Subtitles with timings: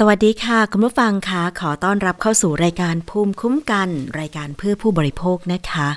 [0.00, 3.88] สวัสดีค่ะ คุณผู้ฟังคะขอต้อนรับเข้าสู่รายการภูมิคุ้มกัน
[4.20, 5.88] รายการเพื่อผู้บริโภคนะคะ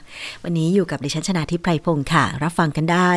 [0.43, 3.11] วันนี้อยู่กับดิฉันชนาทิพไพรพงศ์ค่ะ รับฟังกันได้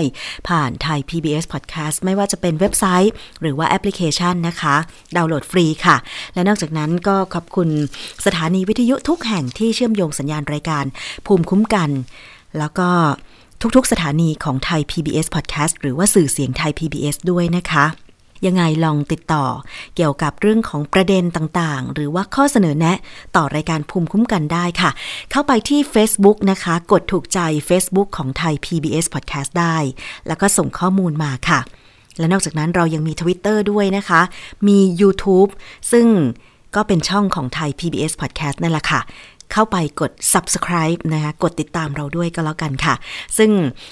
[0.48, 4.76] ผ่านไทย PBS Podcast ไม่ว่าจะเป็นเว็บไซต์ หรือว่าแอปพลิเคชันนะคะ
[5.16, 5.96] ดาวน์โหลดฟรีค่ะ
[6.34, 7.68] และนอกจากนั้นก็ขอบคุณ
[8.26, 10.84] สถานีวิทยุทุกแห่งที่เชื่อมโยงสัญญาณรายการ
[11.26, 11.90] ภูมิคุ้มกัน
[12.58, 12.88] แล้วก็
[13.76, 17.86] ทุกๆ สถานีของไทย PBS Podcast หรือว่าสื่อเสียงไทย PBS ด้วยนะคะ
[18.46, 19.44] ยังไงลองติดต่อ
[19.96, 22.98] เกี่ยวกับเรื่องของประเด็นต่างๆ หรือว่าข้อเสนอแนะ
[23.36, 24.90] ต่อรายการภูมิคุ้มกันได้ค่ะ
[25.30, 29.76] เข้าไปที่ Facebook นะคะ กดถูกใจ Facebook ของไทย PBS Podcast ได้
[30.26, 31.60] แล้วก็ส่งข้อมูลมาค่ะ
[32.18, 34.20] และนอกจากนั้นเรายังมี Twitter ด้วยนะคะ
[34.68, 35.50] มี YouTube
[35.92, 36.06] ซึ่ง
[36.76, 39.00] ก็เป็นช่องของไทย PBS Podcast นั่นแหละค่ะ
[39.52, 42.94] เข้าไปกด subscribe นะคะ กดติดตามเราด้วยก็แล้วกันค่ะ
[43.38, 43.50] ซึ่ง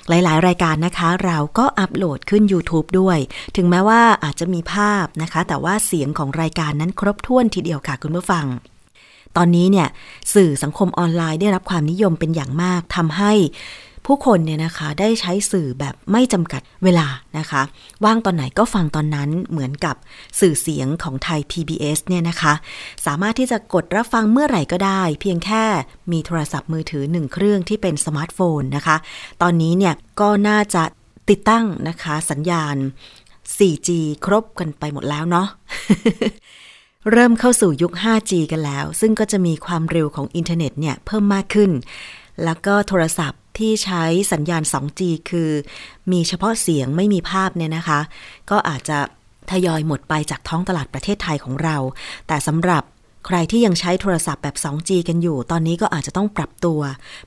[0.08, 3.18] หลายๆ รายการนะคะ เราก็อัปโหลดขึ้น YouTube ด้วย
[3.56, 8.46] ถึงแม้ว่าอาจจะมีภาพนะคะ แต่ว่าเสียงของรายการนั้นครบถ้วนทีเดียวค่ะคุณผู้ฟัง
[9.36, 9.88] ตอนนี้เนี่ย
[10.34, 13.32] สื่อสังคมออนไลน์ได้รับความนิยมเป็นอย่างมากทำให้
[14.12, 17.06] ผู้คนเนี่ยนะคะได้ใช้สื่อแบบไม่จำกัดเวลา
[17.38, 17.62] นะคะ
[18.04, 19.96] ว่างตอนไหนก็ฟังตอนนั้นเหมือนกับ
[20.40, 22.54] สื่อเสียงของไทย PBS เนี่ยนะคะ
[23.06, 25.64] สามารถที่จะกดรับฟังเมื่อไหร่ก็ได้ เพียงแค่
[26.12, 28.96] มีโทรศัพท์มือถือหนึ่งเครื่องที่เป็นสมาร์ทโฟนนะคะ
[29.42, 30.82] ตอนนี้เนี่ยก็น่าจะ
[31.30, 32.76] ติดตั้งนะคะสัญญาณ
[33.56, 33.88] 4G
[34.24, 35.48] ครบกันไปหมดแล้วเนาะ
[37.12, 41.70] เริ่มเข้าสู่ยุค 5G กันแล้ว ซึ่งก็จะมีความเร็วของอินเทอร์เน็ตเนี่ยเพิ่มมากขึ้น
[42.44, 45.50] แล้วก็โทรศัพท์ ที่ใช้สัญญาณ 2G คือ
[46.12, 48.00] มีเฉพาะเสียงไม่มีภาพเนี่ยนะคะ
[48.50, 48.98] ก็อาจจะ
[49.50, 51.76] ทยอยหมดไปจากท้องตลาดประเทศไทยของเรา
[52.26, 52.82] แต่สำหรับ
[53.26, 56.80] ใครที่ยังใช้โทรศัพท์แบบ 2G กันอยู่ ตอนนี้ก็อาจจะต้องปรับตัว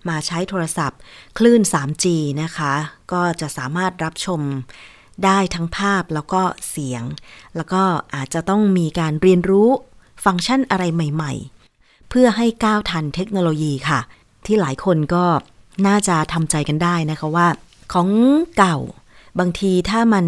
[0.09, 0.99] มาใช้โทรศัพท์
[1.37, 2.05] คลื่น 3G
[2.41, 2.73] นะคะ
[3.13, 4.41] ก็จะสามารถรับชม
[5.25, 7.03] ได้ทั้งภาพแล้วก็เสียง
[7.55, 7.83] แล้วก็
[8.15, 9.69] อาจจะต้องมีการเรียนรู้
[10.25, 11.33] ฟังก์ชันอะไรใหม่
[11.71, 13.99] ๆ เพื่อให้ก้าวทันเทคโนโลยีค่ะ
[14.45, 15.25] ที่หลายคนก็
[15.87, 17.47] น่าจะทำใจกันได้นะคะว่า
[17.93, 18.09] ของ
[18.57, 18.77] เก่า
[19.39, 20.25] บางทีถ้ามัน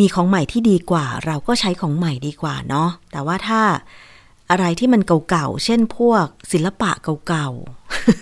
[0.00, 3.60] มีของใหม่ที่ดีกว่า เราก็ใช้ของใหม่ดีกว่าเนาะแต่ว่าถ้า
[4.50, 6.90] อะไรที่มันเก่าๆ เช่นพวกศิลปะ
[7.26, 7.48] เก่า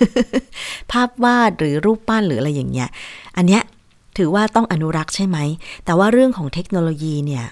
[0.09, 2.89] ๆ ภาพวาดหรือรูปปั้นหรืออะไรอย่างเงี้ย
[3.37, 3.63] อันเนี้ย
[4.17, 5.39] ถือว่าต้องอนุรักษ์ใช่ไหม
[5.85, 7.47] แต่ว่าเรื่องของเทคโนโลยีเนี่ย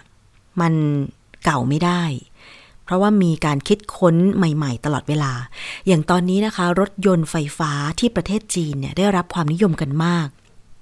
[0.61, 0.73] มัน
[1.45, 2.03] เก่าไม่ได้
[2.85, 5.33] เพราะว่ามีการคิดค้นใหม่ๆ ตลอดเวลา
[5.87, 10.29] อย่างตอนนี้นะคะ รถยนต์ไฟฟ้าที่ประเทศจีนเนี่ยได้รับความนิยมกันมาก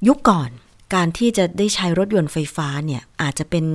[0.07, 0.51] ยุคก่อน
[0.95, 3.67] การที่จะได้ใช้รถยนต์ไฟฟ้าเนี่ยอาจจะเป็น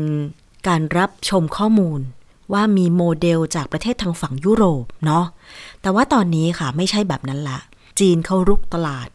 [0.67, 1.99] การรับชมข้อมูล
[2.53, 5.25] ว่ามีโมเดลจากประเทศทางฝั่งยุโรปเนาะ
[5.81, 7.59] แต่ว่าตอนนี้ค่ะไม่ใช่แบบนั้นละ
[7.99, 9.09] จีนเขารุกตลาด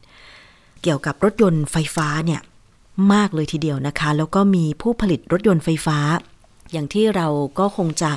[0.82, 2.40] เกี่ยวกับรถยนต์ไฟฟ้าเนี่ย
[3.12, 5.98] มากเลยทีเดียวนะคะ แล้วก็มีผู้ผลิตรถยนต์ไฟฟ้า
[6.72, 7.26] อย่างที่เรา
[7.58, 8.10] ก็คงจะ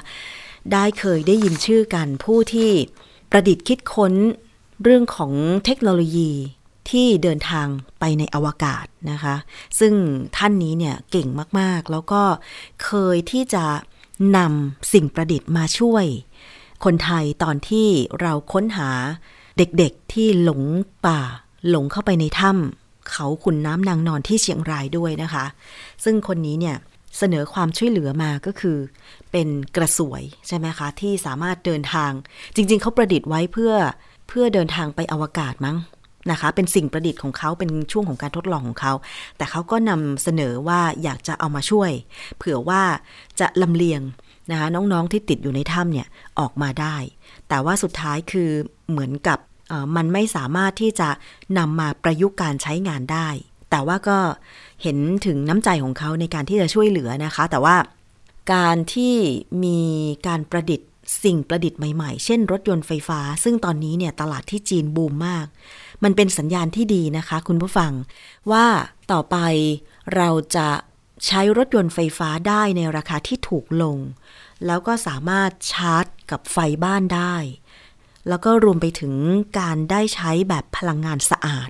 [0.71, 2.71] ได้เคยได้ยินชื่อกันผู้ที่
[3.31, 4.13] ประดิษฐ์คิดค้น
[4.83, 5.31] เรื่องของ
[5.65, 6.31] เทคโนโลยี
[6.89, 7.67] ที่เดินทาง
[7.99, 9.35] ไปในอวกาศนะคะ
[9.79, 9.93] ซึ่ง
[10.37, 11.27] ท่านนี้เนี่ยเก่ง
[11.59, 12.21] มากๆ แล้วก็
[12.83, 13.65] เคยที่จะ
[14.37, 16.05] นำสิ่งประดิษฐ์มาช่วย
[16.83, 17.87] คนไทยตอนที่
[18.21, 18.89] เราค้นหา
[19.57, 20.61] เด็กๆที่หลง
[21.05, 21.19] ป่า
[21.69, 25.45] หลงเข้าไปในถ้ำเขาขุนน้ำนางนอนที่เชียงรายด้วยนะคะ
[26.03, 26.77] ซึ่งคนนี้เนี่ย
[27.17, 28.77] เสนอความช่วยเหลือมาก็คือ
[29.33, 32.11] เป็นกระสวยใช่ไหมคะ ที่สามารถเดินทาง
[32.55, 33.73] จริง ๆเขาประดิษฐ์ไว้เพื่อ
[34.27, 35.77] เพื่อเดินทางไปอวกาศมั้ง
[36.31, 38.93] นะคะ เป็นสิ่งประดิษฐ์ของเขาเป็นช่วงของการทดลองของเขา
[39.37, 41.91] แต่เขาก็นำเสนอว่าอยากจะเอามาช่วย
[42.37, 42.81] เผื่อว่า
[43.39, 44.01] จะลำเลียง
[44.51, 46.07] นะคะน้องๆที่ติดอยู่ในถ้ำเนี่ย
[46.39, 46.95] ออกมาได้
[47.49, 48.49] แต่ว่าสุดท้ายคือ
[48.89, 49.39] เหมือนกับ
[49.95, 51.09] มันไม่สามารถที่จะ
[51.57, 53.27] นำมาประยุกต์การใช้งานได้
[53.71, 54.17] แต่ว่าก็
[54.83, 57.75] เห็นถึงน้ำใจของเขาในการที่จะช่วยเหลือนะคะ แต่ว่า
[58.51, 59.15] การที่
[59.63, 59.79] มี
[60.27, 60.89] การประดิษฐ์
[61.23, 65.45] สิ่งประดิษฐ์ใหม่ๆ เช่น รถยนต์ไฟฟ้า ซึ่งตอนนี้เนี่ยตลาดที่จีนบูมมาก
[66.03, 67.91] มันเป็นสัญญาณที่ดีนะคะ คุณผู้ฟัง
[68.51, 68.65] ว่า
[69.11, 69.37] ต่อไป
[70.15, 70.69] เราจะ
[71.25, 73.97] ใช้รถยนต์ไฟฟ้าได้ในราคาที่ถูกลง
[74.65, 77.35] แล้วก็สามารถชาร์จกับไฟบ้านได้
[78.29, 79.13] แล้วก็รวมไปถึง
[79.59, 81.69] การได้ใช้แบบพลังงานสะอาด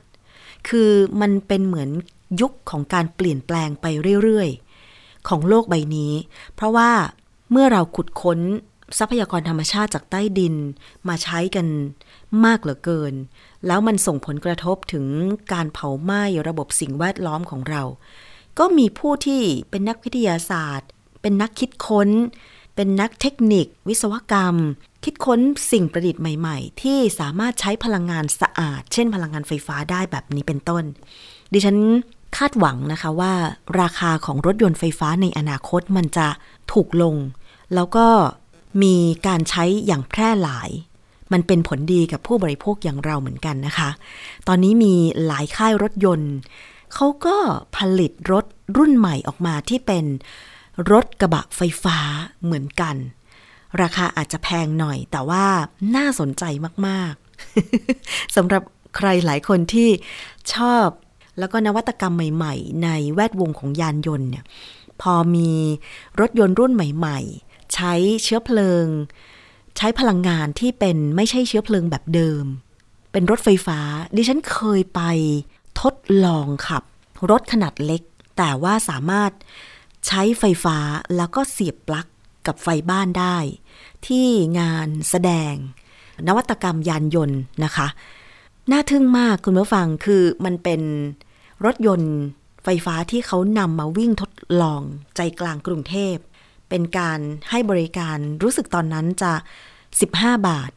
[0.67, 0.91] คือ
[1.21, 1.89] มันเป็นเหมือน
[2.41, 3.85] ยุคของการเปลี่ยนแปลงไป
[4.23, 4.62] เรื่อยๆ
[5.29, 6.13] ของโลกใบนี้
[6.55, 6.91] เพราะว่า
[7.51, 8.39] เมื่อเราขุดค้น
[8.99, 10.55] ทรัพยากรธรรมชาติจากใต้ดิน
[11.07, 11.67] มาใช้กัน
[12.45, 13.13] มากเหลือเกิน
[13.67, 15.05] แล้วมันส่งผลกระทบถึง
[15.53, 17.83] การเผาไหม้ระบบสิ่งแวดล้อมของเรา
[18.59, 20.89] ก็มีผู้ที่เป็นนักวิทยาศาสตร์
[21.21, 22.09] เป็นนักคิดค้น
[22.75, 24.55] เป็นนักเทคนิค วิศวกรรม
[25.03, 25.39] คิดค้น
[25.71, 30.83] สิ่งประดิษฐ์ใหม่ ๆ ที่สามารถใช้พลังงานสะอาด เช่น พลังงานไฟฟ้าได้แบบนี้เป็นต้น
[31.53, 31.77] ดิฉัน
[32.37, 33.33] คาดหวังนะคะว่า
[33.81, 36.27] ราคาของรถยนต์ไฟฟ้าในอนาคตมันจะ
[36.71, 37.15] ถูกลง
[37.75, 38.07] แล้วก็
[38.83, 38.95] มี
[39.27, 40.69] การใช้อย่างแพร่หลาย
[41.33, 43.89] มันเป็นผลดีกับผู้บริโภคอย่างเราเหมือนกันนะคะ
[44.47, 44.93] ตอนนี้มี
[45.25, 46.33] หลายค่ายรถยนต์
[46.93, 47.37] เขาก็
[47.77, 48.45] ผลิตรถ
[48.77, 50.05] รุ่นใหม่ออกมาที่เป็น
[50.91, 51.97] รถกระบะไฟฟ้า
[52.43, 52.95] เหมือนกัน
[53.81, 55.45] ราคาอาจจะแพงหน่อย แต่ว่า
[55.95, 56.43] น่าสนใจ
[56.87, 57.13] มาก
[57.75, 58.63] ๆสำหรับ
[58.97, 59.89] ใครหลายคนที่
[60.53, 60.87] ชอบ
[61.39, 64.45] แล้วก็นวัตกรรมใหม่ๆ ในแวดวงของยานยนต์เนี่ย
[65.01, 65.51] พอมี
[66.19, 67.93] รถยนต์รุ่นใหม่ๆ ใช้
[68.23, 68.85] เชื้อเพลิง
[69.77, 72.45] ใช้พลังงานที่เป็นไม่ใช่เชื้อเพลิงแบบเดิม
[73.11, 73.79] เป็นรถไฟฟ้า
[74.15, 75.01] ดิฉันเคยไป
[75.81, 75.95] ทด
[76.25, 76.83] ลองขับ
[77.29, 78.01] รถขนาดเล็ก
[78.37, 79.31] แต่ว่าสามารถ
[80.07, 80.77] ใช้ไฟฟ้า
[81.15, 82.07] แล้วก็เสียบปลั๊ก
[82.47, 83.37] กับไฟบ้านได้
[84.07, 84.27] ที่
[84.59, 85.53] งานแสดง
[86.27, 87.87] นวัตกรรมยานยนต์นะคะ
[88.71, 90.81] น่าทึ่งมากคุณผู้ฟังคือมันเป็น
[91.65, 92.15] รถยนต์
[92.63, 94.31] ไฟฟ้าที่เขานำมาวิ่งทด
[94.61, 94.81] ลอง
[95.15, 96.15] ใจกลางกรุงเทพ
[96.69, 97.19] เป็นการ
[97.49, 99.33] ให้บริการรู้สึกตอนนั้นจะ
[99.89, 100.71] 15 บาท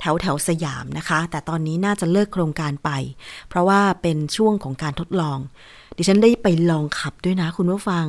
[0.00, 2.90] แถวแถวสยามนะคะ แต่ตอนนี้น่าจะเลิกโครงการไป
[3.48, 5.38] เพราะว่าเป็นช่วงของการทดลอง
[5.96, 8.06] ดิฉันได้ไปลองขับด้วยนะคุณผู้ฟัง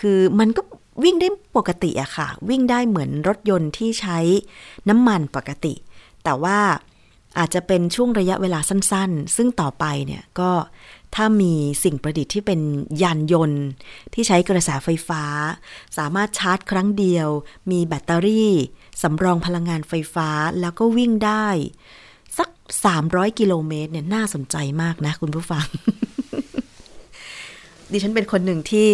[0.00, 0.62] คือมันก็
[1.04, 4.18] วิ่งได้ปกติอะค่ะ วิ่งได้เหมือนรถยนต์ที่ใช้
[4.88, 5.74] น้ำมันปกติ
[6.24, 6.58] แต่ว่า
[7.38, 10.50] อาจจะเป็นช่วงระยะเวลาสั้นๆ ซึ่งต่อไปเนี่ยก็
[11.14, 11.54] ถ้ามี
[11.84, 12.60] สิ่งประดิษฐ์ที่เป็น
[13.02, 13.64] ยานยนต์
[14.14, 15.24] ที่ใช้กระแสไฟฟ้า
[15.98, 17.28] สามารถชาร์จครั้งเดียว
[17.70, 18.52] มีแบตเตอรี่
[19.02, 20.28] สำรองพลังงานไฟฟ้า
[20.60, 21.46] แล้วก็วิ่งได้
[22.38, 22.50] สัก
[22.94, 25.66] 300 กิโลเมตรเนี่ยน่าสนใจมากนะคุณผู้ฟัง
[27.90, 28.90] ดิฉันเป็นคนหนึ่งที่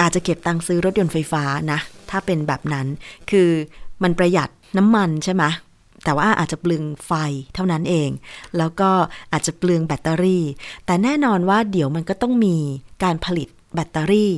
[0.00, 1.42] อาจจะเก็บตังค์ซื้อรถยนต์ไฟฟ้า
[1.72, 1.78] นะ
[2.10, 2.86] ถ้าเป็นแบบนั้น
[3.30, 3.48] คือ
[4.02, 4.48] มันประหยัด
[4.78, 5.44] น้ำมันใช่ไหม
[6.04, 7.12] แต่ว่าอาจจะเปลืองไฟ
[7.54, 8.10] เท่านั้นเอง
[8.58, 8.90] แล้วก็
[9.32, 10.44] อาจจะเปลืองแบตเตอรี่
[10.86, 12.56] แต่แน่นอนว่าเดี๋ยวมันก็ต้องมี
[13.04, 14.32] การผลิตแบตเตอรี่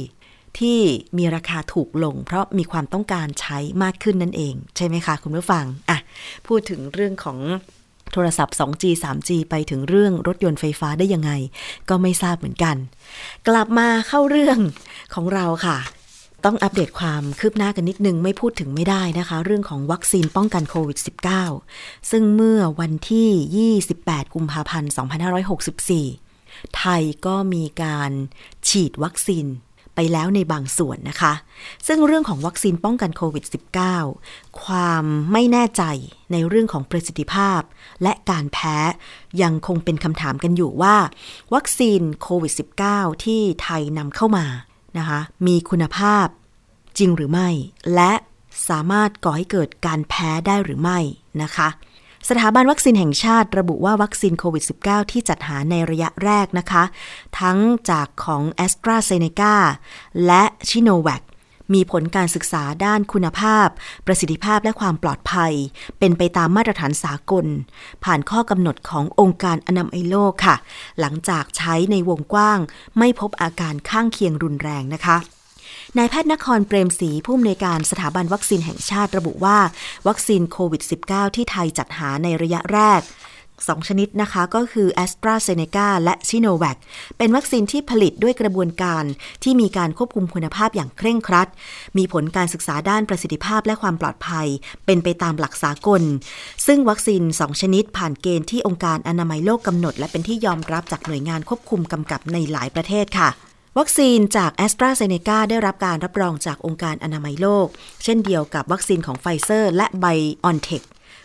[0.59, 0.81] ที่
[1.19, 5.99] มีราคาถูกลง เพราะมีความต้องการใช้มากขึ้นนั่นเอง ใช่ไหมคะคุณผู้ฟังอะ
[6.47, 7.39] พูดถึงเรื่องของ
[8.12, 11.31] โทรศัพท์ 2G 3G ไปถึงเรื่องรถยนต์ไฟฟ้าได้ยังไง
[11.89, 12.77] ก็ไม่ทราบเหมือนกัน
[13.49, 14.59] กลับมาเข้าเรื่อง
[15.15, 15.79] ของเราค่ะ
[16.45, 20.99] ต้องอัปเดตความคืบหน้ากันนิดนึง ไม่พูดถึงไม่ได้นะคะ เรื่องของวัคซีนป้องกันโควิด
[21.55, 24.91] -19 ซึ่งเมื่อวันที่ 28 กุมภาพันธ์
[26.05, 28.11] 2564 ไทยก็มีการ
[28.69, 29.47] ฉีดวัคซีน
[29.95, 31.33] ไปแล้วในบางส่วนนะคะ
[31.87, 33.45] ซึ่งเรื่องของวัคซีนป้องกันโควิด
[34.03, 35.83] -19 ความไม่แน่ใจ
[36.33, 37.61] ในเรื่องของประสิทธิภาพ
[38.03, 38.77] และการแพ้
[39.43, 40.97] ยังคงเป็นคำถามกันอยู่ว่า
[41.55, 42.53] วัคซีนโควิด
[42.89, 44.47] -19 ที่ไทยนำเข้ามา
[44.99, 46.27] นะคะ มีคุณภาพ
[46.99, 47.49] จริงหรือไม่
[47.95, 48.13] และ
[48.69, 50.99] สามารถก่อให้เกิดการแพ้ได้หรือไม่
[51.43, 51.69] นะคะ
[52.29, 56.85] สถาบันวัคซีนแห่งชาติระบุว่าวัคซีนโควิด -19 ที่จัดหาในระยะแรกนะคะ
[57.41, 57.59] ทั้ง
[57.91, 59.55] จากของ a s t r a z เซ e c a
[60.27, 61.23] และชิโนแวค
[61.75, 63.69] มีผลการศึกษาด้านคุณภาพ
[64.07, 65.53] ประสิทธิภาพและความปลอดภัย
[65.99, 67.47] เป็นไปตามมาตรฐานสากล
[68.05, 70.57] ผ่านข้อกำหนดขององค์การอนามัยโลกค่ะ
[71.01, 72.59] หลังจากใช้ในวงกว้าง
[72.99, 75.19] ไม่พบอาการข้างเคียงรุนแรงนะคะ
[75.99, 79.59] นายแพทย์นครเปรมศรีผู้อำนวยการสถาบันวัคซีนแห่งชาติระบุว่า
[80.09, 83.00] วัคซีนโควิด -19 ที่ไทยจัดหาในระยะแรก
[83.69, 86.31] 2 ชนิดนะคะ ก็คือ a s t r a z เซ e c a และ s
[86.37, 86.76] i n o v a c
[87.19, 89.05] เป็นวัคซีนที่ผลิตด้วยกระบวนการ
[89.43, 91.49] ที่มีการควบคุมคุณภาพอย่างเคร่งครัด
[91.99, 94.47] มีผลการศึกษาด้านประสิทธิภาพและความปลอดภัย
[94.87, 96.02] เป็นไปตามหลักสากล
[96.67, 103.31] ซึ่งวัคซีน 2 ชนิดผ่านเกณฑ์ที่องค์การอนามัยโลกกำหนด และเป็นที่ยอมรับจากหน่วยงานควบคุมกำกับในหลายประเทศค่ะ
[103.79, 107.67] วัคซีนจาก AstraZeneca ได้รับการรับรองจากองค์การอนามัยโลก
[108.05, 110.07] เช่นเดียวกับวัคซีนของไฟเซอร์ และไบ
[110.45, 110.83] ออนเทค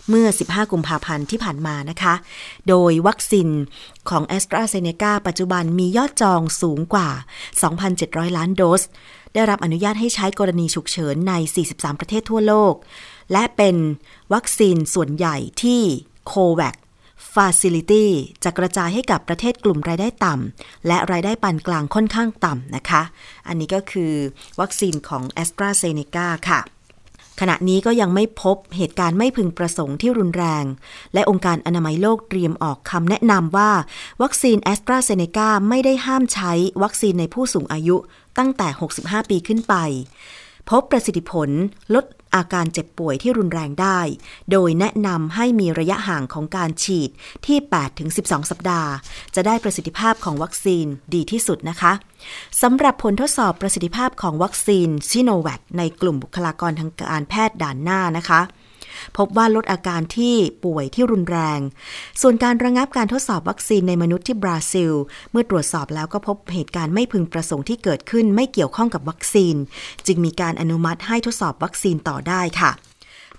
[0.09, 2.13] เมื่อ 15 กุมภาพันธ์ที่ผ่านมานะคะ
[2.69, 3.49] โดยวัคซีน
[4.09, 7.09] ของ AstraZeneca ปัจจุบันมียอดจองสูงกว่า
[7.73, 8.83] 2,700 ล้านโดส
[9.33, 11.33] ได้รับอนุญาตให้ใช้กรณีฉุกเฉินใน
[11.67, 12.73] 43 ประเทศทั่วโลก
[13.31, 13.75] และเป็น
[14.33, 15.81] วัคซีนส่วนใหญ่ที่
[16.31, 16.75] COVAX
[17.33, 18.05] Facility
[18.43, 23.01] จะกระจายให้กับประเทศกลุ่มรายได้ต่ำและรายได้ปานกลางค่อนข้างต่ำนะคะ
[23.47, 24.13] อันนี้ก็คือ
[24.61, 26.59] วัคซีนของ AstraZeneca ค่ะ
[27.39, 30.65] ขณะนี้ก็ยังไม่พบเหตุการณ์ไม่พึงประสงค์ที่รุนแรง
[31.13, 33.71] และองค์การอนามัยโลกเตรียมออกคำแนะนำว่า
[34.21, 36.51] วัคซีนแอสตราเซเนกาไม่ได้ห้ามใช้
[36.83, 37.95] วัคซีนในผู้สูงอายุ
[38.37, 38.67] ตั้งแต่
[38.99, 39.75] 65 ปีขึ้นไป
[40.69, 41.49] พบประสิทธิผล
[41.93, 43.99] ลด อาการเจ็บป่วยที่รุนแรงได้
[44.51, 47.09] โดยแนะนำให้มีระยะห่างของการฉีด
[47.45, 47.57] ที่
[48.05, 48.91] 8-12 สัปดาห์
[49.35, 51.93] จะได้ประสิทธิภาพของวัคซีนดีที่สุดนะคะ
[52.61, 58.41] สำหรับผลทดสอบประสิทธิภาพของวัคซีนซิโนแวคในกลุ่มบุคลากรทางการแพทย์ด่านหน้านะคะ
[59.17, 60.35] พบว่าลดอาการที่
[60.65, 61.59] ป่วยที่รุนแรง
[62.21, 64.91] ส่วนการระงับการทดสอบวัคซีนในมนุษย์ที่บราซิล
[65.31, 69.55] เมื่อตรวจสอบแล้วก็พบเหตุการณ์ไม่พึงประสงค์ที่เกิดขึ้นไม่เกี่ยวข้องกับวัคซีน
[70.07, 72.71] จึงมีการอนุมัติให้ทดสอบวัคซีนต่อได้ค่ะ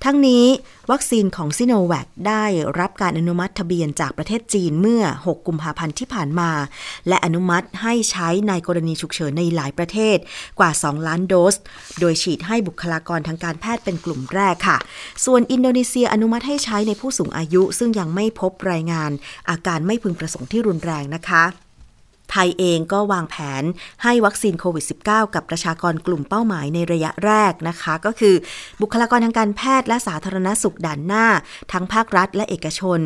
[0.05, 0.45] ทั้งนี้
[0.91, 2.45] วัคซีนของซิโนแวคได้
[2.81, 6.51] รับการอนุมัติทะเบียนจากประเทศจีนเมื่อ 6 กุมภาพันธ์ที่ผ่านมา
[7.09, 10.17] และอนุมัติให้ใช้ในกรณีฉุกเฉินในหลายประเทศ
[10.59, 11.55] กว่า 2 ล้านโดส
[12.01, 14.79] โดยฉีดให้บุคลากรทางการแพทย์เป็นกลุ่มแรกค่ะ
[15.25, 19.11] ส่วนอินโดนีเซียอนุมัติให้ใช้ในผู้สูงอายุ ซึ่งยังไม่พบรายงาน
[19.51, 21.45] อาการไม่พึงประสงค์ที่รุนแรงนะคะ
[22.31, 23.63] ไทยเองก็วางแผน
[24.03, 28.35] ให้วัคซีนโควิด -19 กับประชากรกลุ่มเป้าหมายในระยะแรกนะคะ ก็คือ
[28.81, 31.27] บุคลากรทางการแพทย์และสาธารณสุขด่านหน้า
[31.73, 33.01] ทั้งภาครัฐและเอกชน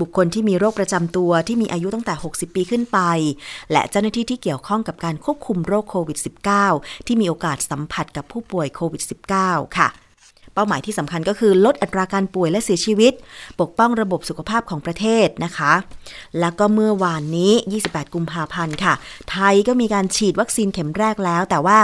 [0.00, 2.98] บุคคลที่มีโรคประจำตัวที่มีอายุตั้งแต่ 60 ปีขึ้นไป
[3.72, 6.18] และเจ้าหน้าที่ที่เกี่ยวข้องกับการควบคุมโรคโควิด
[6.62, 9.02] -19 ที่มีโอกาสสัมผัสกับผู้ป่วยโควิด
[9.40, 9.88] -19 ค่ะ
[10.58, 13.12] เป้าหมายที่สำคัญก็คือลดอัตราการป่วยและเสียชีวิต
[13.60, 15.72] ปกป้องระบบสุขภาพของประเทศนะคะ
[16.40, 17.52] แล้วก็เมื่อวานนี้
[17.84, 18.94] 28 กุมภาพันธ์ค่ะ
[19.30, 21.78] ไทยก็มีการฉีดวัคซีนเข็มแรกแล้ว แต่ว่า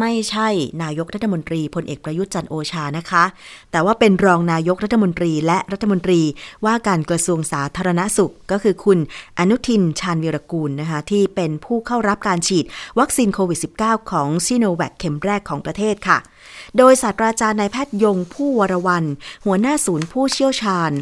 [0.00, 0.48] ไม่ใช่
[0.82, 3.24] นายกรัฐมนตรีพลเอกประยุทธ์จันทร์โอชานะคะ
[3.72, 6.20] แต่ว่าเป็นรองนายกรัฐมนตรีและรัฐมนตรี
[6.64, 8.98] ว่าการกระทรวงสาธารณสุขก็คือคุณ
[9.38, 12.64] อนุทินชาญวีรกูลนะคะที่เป็นผู้เข้ารับการฉีด
[12.98, 16.18] วัคซีนโควิด -19 ของซีโนแวคเข็มแรกของประเทศค่ะ
[16.76, 19.04] โดยศาสตราจารย์นายแพทย์ยงภู่วรวรรณ
[19.44, 20.92] หัวหน้าศูนย์ผู้เชี่ยวชาญ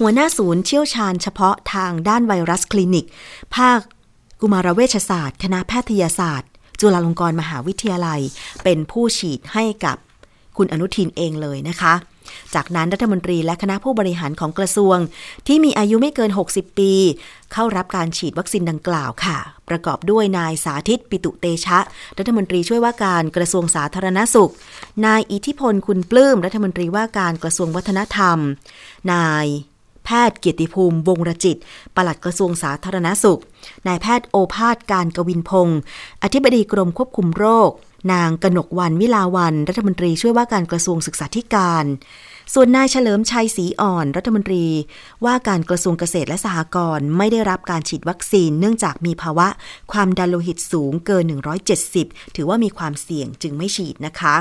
[0.00, 3.06] หัวหน้าศูนย์เชี่ยวชาญเฉพาะทางด้านไวรัสคลินิก
[3.56, 3.80] ภาค
[4.40, 6.50] กุมารเวชศาสตร์ คณะแพทยศาสตร์
[6.80, 8.20] จุฬาลงกรณ์มหาวิทยาลัย
[8.64, 9.96] เป็นผู้ฉีดให้กับ
[10.56, 11.94] คุณอนุทินเองเลยนะคะ
[12.54, 14.96] จากนั้นรัฐมนตรีและคณะผู้บริหารของกระทรวง
[15.46, 16.92] ที่มีอายุไม่เกิน 60 ปี
[17.52, 21.78] เข้ารับการฉีดวัคซีนดังกล่าวค่ะ ประกอบด้วยนายสาธิตปิตุเตชะ
[22.18, 24.52] รัฐมนตรีช่วยว่าการกระทรวงสาธารณสุข
[25.06, 28.38] นายอิทธิพลคุณปลื้มรัฐมนตรีว่าการกระทรวงวัฒนธรรม
[29.12, 29.46] นาย
[30.04, 31.56] แพทย์เกียรติภูมิ วงรจิต
[31.96, 33.40] ปลัดกระทรวงสาธารณสุข
[33.86, 35.80] นายแพทย์โอภาสการกวินพงศ์
[36.22, 37.70] อธิบดีกรมควบคุมโรค
[38.12, 41.84] นางกนกวันวิลาวัน รัฐมนตรีช่วยว่าการกระทรวงศึกษาธิการ
[42.54, 44.64] ส่วนนายเฉลิมชัยศรีอ่อน รัฐมนตรี
[45.24, 49.48] ว่าการกระทรวงเกษตรและสหกรณ์ไม่ได้รับการฉีดวัคซีน เนื่องจากมีภาวะ
[49.92, 51.24] ความดันโลหิตสูงเกิน
[51.80, 54.36] 170 ถือว่ามีความเสี่ยงจึงไม่ฉีดนะคะ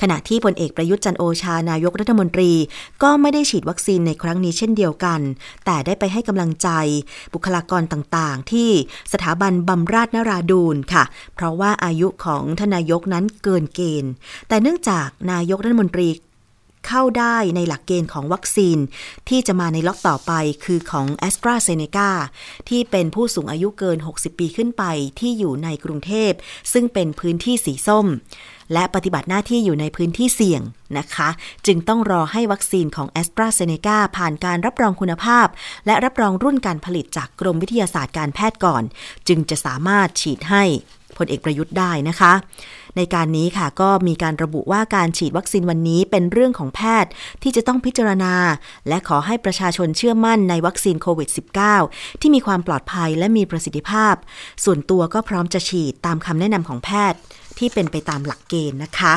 [0.00, 2.52] ขณะที่พลเอกประยุทธ์จันโอชานายกรัฐมนตรี
[3.02, 5.20] ก็ไม่ได้ฉีดวัคซีนในครั้งนี้เช่นเดียวกัน
[5.64, 6.68] แต่ได้ไปให้กำลังใจ
[7.34, 8.70] บุคลากรต่างๆ ที่
[9.12, 11.04] สถาบันบำราศนราดูนค่ะ
[11.34, 14.10] เพราะว่าอายุของทนายกนั้นเกินเกณฑ์
[14.48, 16.08] แต่เนื่องจากนายกรัฐมนตรี
[16.88, 18.78] เข้าได้ในหลักเกณฑ์ของวัคซีน
[19.28, 20.32] ที่จะมาในล็อกต่อไป
[20.64, 22.10] คือของ a s t r a z เซ e c a
[22.68, 24.84] ที่เป็นผู้สูงอายุเกิน 60 ปีขึ้นไป
[25.18, 26.32] ที่อยู่ในกรุงเทพ
[26.72, 28.06] ซึ่งเป็นพื้นที่สีส้ม
[28.72, 30.62] และปฏิบัติหน้าที่อยู่ในพื้นที่เสี่ยง
[30.98, 31.28] นะคะ
[31.66, 35.46] จึงต้องรอให้วัคซีนของ a s t r a z เซ e c a ผ่านการรับรองคุณภาพ
[35.86, 38.82] และรับรองรุ่นการผลิตจากกรมวิทยาศาสตร์การแพทย์ก่อน
[39.28, 40.64] จึงจะสามารถฉีดให้
[41.16, 42.32] พลเอกประยุทธ์ได้นะคะ
[42.96, 47.10] ในการนี้ค่ะก็มีการระบุว่าการฉีดวัคซีนวันนี้เป็นเรื่องของแพทย์
[47.42, 48.34] ที่จะต้องพิจารณา
[48.88, 51.28] และขอให้ประชาชนเชื่อมั่นในวัคซีนโควิด
[51.74, 54.14] -19 ที่มีความปลอดภัยและมีประสิทธิภาพ
[54.64, 57.18] ส่วนตัวก็พร้อมจะฉีดตามคำแนะนำของแพทย์
[57.58, 59.14] ที่เป็นไปตามหลักเกณฑ์นะคะ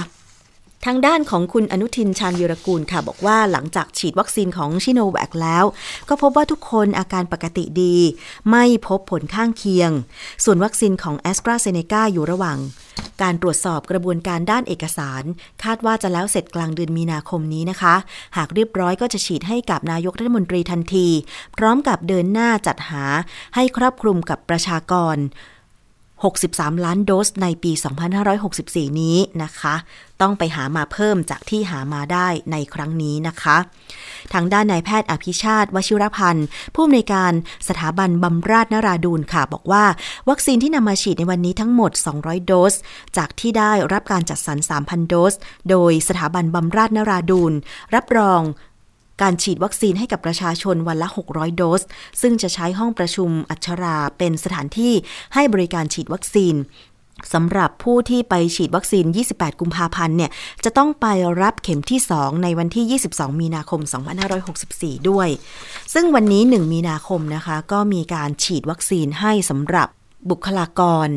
[0.87, 5.65] ทางด้านของคุณอนุทินชาญวีรกูลค่ะ บอกว่าหลังจากฉีดวัคซีนของชิโนแวคแล้ว
[6.09, 7.97] ก็พบว่าทุกคนอาการปกติดี
[8.51, 9.91] ไม่พบผลข้างเคียง
[10.43, 12.57] ส่วนวัคซีนของแอสตราเซเนกาอยู่ระหว่าง
[13.21, 15.23] การตรวจสอบกระบวนการด้านเอกสาร
[15.63, 17.95] คาดว่าจะแล้วเสร็จกลางเดือนมีนาคมนี้นะคะ
[18.37, 21.07] หากเรียบร้อยก็จะฉีดให้กับนายกรัฐมนตรีทันที
[21.57, 23.03] พร้อมกับเดินหน้าจัดหา
[23.55, 25.17] ให้ครอบคลุมกับประชากร
[26.23, 27.71] 63 ล้านโดสในปี
[28.35, 29.75] 2564 นี้นะคะ
[30.21, 33.57] ต้องไปหามาเพิ่มจากที่หามาได้ในครั้งนี้นะคะ
[34.33, 37.33] ทางด้านนายแพทย์อภิชาติวชิรพันธ์ผู้อำนวยการ
[37.67, 39.85] สถาบันบำราศนราดูนค่ะ บอกว่า
[40.29, 42.73] วัคซีนที่นำมาฉีดในวันนี้ทั้งหมด 200 โดส
[43.17, 45.33] จากที่ได้รับการจัดสรร 3,000 โดส
[45.69, 47.53] โดยสถาบันบำราศนราดูน
[47.95, 48.41] รับรอง
[49.21, 51.81] การฉีดวัคซีนให้กับประชาชนวันละ 600 โดส
[52.21, 54.93] ซึ่งจะใช้ห้องประชุมอัชราเป็นสถานที่
[55.33, 56.55] ให้บริการฉีดวัคซีน
[57.33, 60.31] สำหรับผู้ที่ไปฉีดวัคซีน 28 กุมภาพันธ์ เนี่ย
[60.63, 61.05] จะต้องไป
[61.41, 63.81] รับเข็มที่ 2 ในวันที่ 22 มีนาคม
[64.45, 65.29] 2564 ด้วย
[65.93, 69.87] ซึ่งวันนี้ 1 มีนาคมนะคะ ก็มีการฉีดวัคซีนให้สำหรับ
[70.29, 71.09] บุคลากร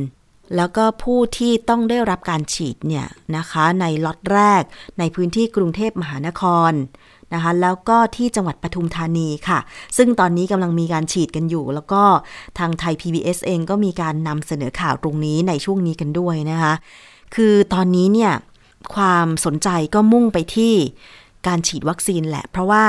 [0.56, 4.62] แล้วก็ผู้ที่ต้องได้รับการฉีด เนี่ยนะคะ ในล็อตแรก
[4.98, 6.72] ในพื้นที่กรุงเทพมหานคร
[7.34, 9.58] นะคะแล้วก็ที่จังหวัดปทุมธานีค่ะ
[9.96, 12.02] ซึ่งตอนนี้กำลังมีการฉีดกันอยู่ แล้วก็
[12.58, 16.74] ทางไทย PBS เองก็มีการนำเสนอข่าวตรงนี้ในช่วงนี้กันด้วยนะคะ
[17.34, 18.32] คือตอนนี้เนี่ย
[18.94, 20.74] ความสนใจก็มุ่งไปที่
[21.46, 22.84] การฉีดวัคซีนแหละ เพราะว่า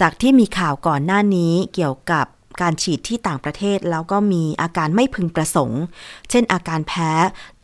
[0.00, 2.26] จากที่มีข่าวก่อนหน้านี้เกี่ยวกับ
[2.62, 5.82] การฉีดที่ต่างประเทศแล้วก็มีอาการไม่พึงประสงค์
[6.30, 7.10] เช่นอาการแพ้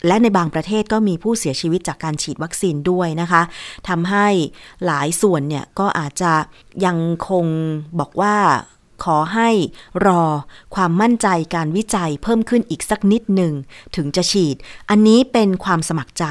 [0.07, 3.43] และในบางประเทศก็มีผู้เสียชีวิตจากการฉีดวัคซีนด้วยนะคะ
[3.89, 4.27] ทำให้
[4.87, 6.33] หลายส่วนเนี่ยก็อาจจะ
[6.85, 6.99] ยัง
[7.29, 7.47] คง
[7.99, 8.37] บอกว่า
[9.05, 9.51] ขอให้
[10.07, 10.23] รอ
[10.75, 13.53] ความมั่นใจการวิจัยเพิ่มขึ้นอีกสักนิดหนึ่ง
[13.97, 14.57] ถึงจะฉีด
[14.91, 16.27] อันนี้เป็นความสมัครใจ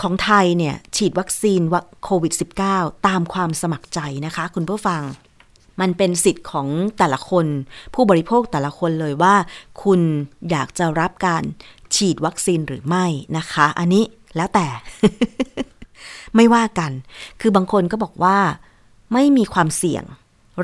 [0.00, 1.60] ของไทยเนี่ย ฉีดวัคซีน
[2.04, 2.32] โควิด
[2.68, 5.02] -19 ตามความสมัครใจนะคะ คุณผู้ฟัง
[5.80, 7.46] มันเป็นสิทธิ์ของแต่ละคน
[7.94, 9.34] ผู้บริโภคแต่ละคนเลยว่า
[9.82, 10.00] คุณ
[10.50, 11.42] อยากจะรับการ
[11.94, 14.04] ฉีดวัคซีนหรือไม่นะคะ อันนี้
[14.36, 14.66] แล้วแต่
[16.36, 16.92] ไม่ว่ากัน
[17.40, 18.38] คือบางคนก็บอกว่า
[19.12, 20.04] ไม่มีความเสี่ยง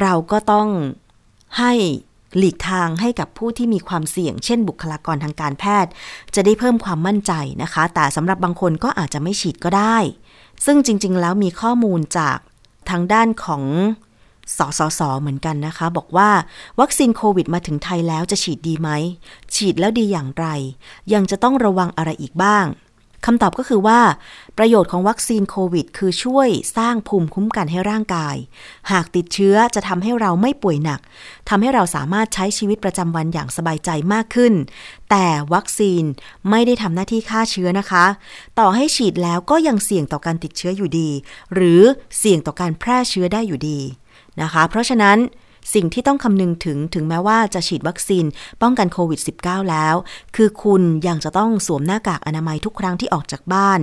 [0.01, 0.69] เราก็ต้อง
[1.59, 1.73] ให้
[2.39, 5.91] หลีกทางให้กับผู้ที่มีความเสี่ยง เช่น บุคลากรทางการแพทย์
[6.35, 9.97] จะได้เพิ่มความมั่นใจนะคะ แต่สำหรับบางคนก็อาจจะไม่ฉีดก็ได้
[10.67, 12.39] ซึ่งจริง ๆ แล้วมีข้อมูลจาก
[12.91, 13.63] ทางด้านของ
[14.57, 16.31] สสส เหมือนกันนะคะ บอกว่า
[16.81, 18.91] วัคซีนโควิดมาถึงไทยแล้วจะฉีดดีไหม
[19.55, 20.47] ฉีดแล้วดีอย่างไร
[21.13, 22.67] ยังจะต้องระวังอะไรอีกบ้าง
[23.27, 24.01] คำตอบก็คือว่า
[24.59, 28.37] ประโยชน์ของวัคซีนโควิด คือช่วยสร้างภูมิคุ้มกันให้ร่างกาย
[28.91, 31.01] หากติดเชื้อจะทำให้เราไม่ป่วยหนัก
[31.49, 34.55] ทำให้เราสามารถใช้ชีวิตประจำวันอย่างสบายใจมากขึ้น
[35.11, 36.03] แต่วัคซีน
[36.51, 38.05] ไม่ได้ทำหน้าที่ฆ่าเชื้อนะคะ
[38.59, 41.11] ต่อให้ฉีดแล้วก็ยังเสี่ยงต่อการติดเชื้ออยู่ดี
[41.55, 41.83] หรือ
[42.19, 43.81] เสี่ยงต่อการแพร่เชื้อได้อยู่ดี
[44.43, 45.19] นะคะ เพราะฉะนั้น
[45.75, 48.25] สิ่งที่ต้องคำนึงถึงถึงแม้ว่าจะฉีดวัคซีน
[48.63, 49.95] ป้องกันโควิด -19 แล้ว
[50.37, 53.81] คือคุณยังจะต้องสวมหน้ากากอนามัยทุกครั้งที่ออกจากบ้าน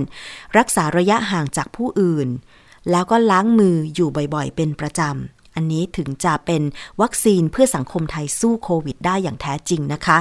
[0.58, 2.28] รักษาระยะห่างจากผู้อื่น
[2.90, 6.62] แล้วก็ล้างมืออยู่บ่อยๆ เป็นประจำ อันนี้ถึงจะเป็น
[7.00, 10.18] วัคซีนเพื่อสังคมไทยสู้โควิด ได้อย่างแท้จริงนะคะ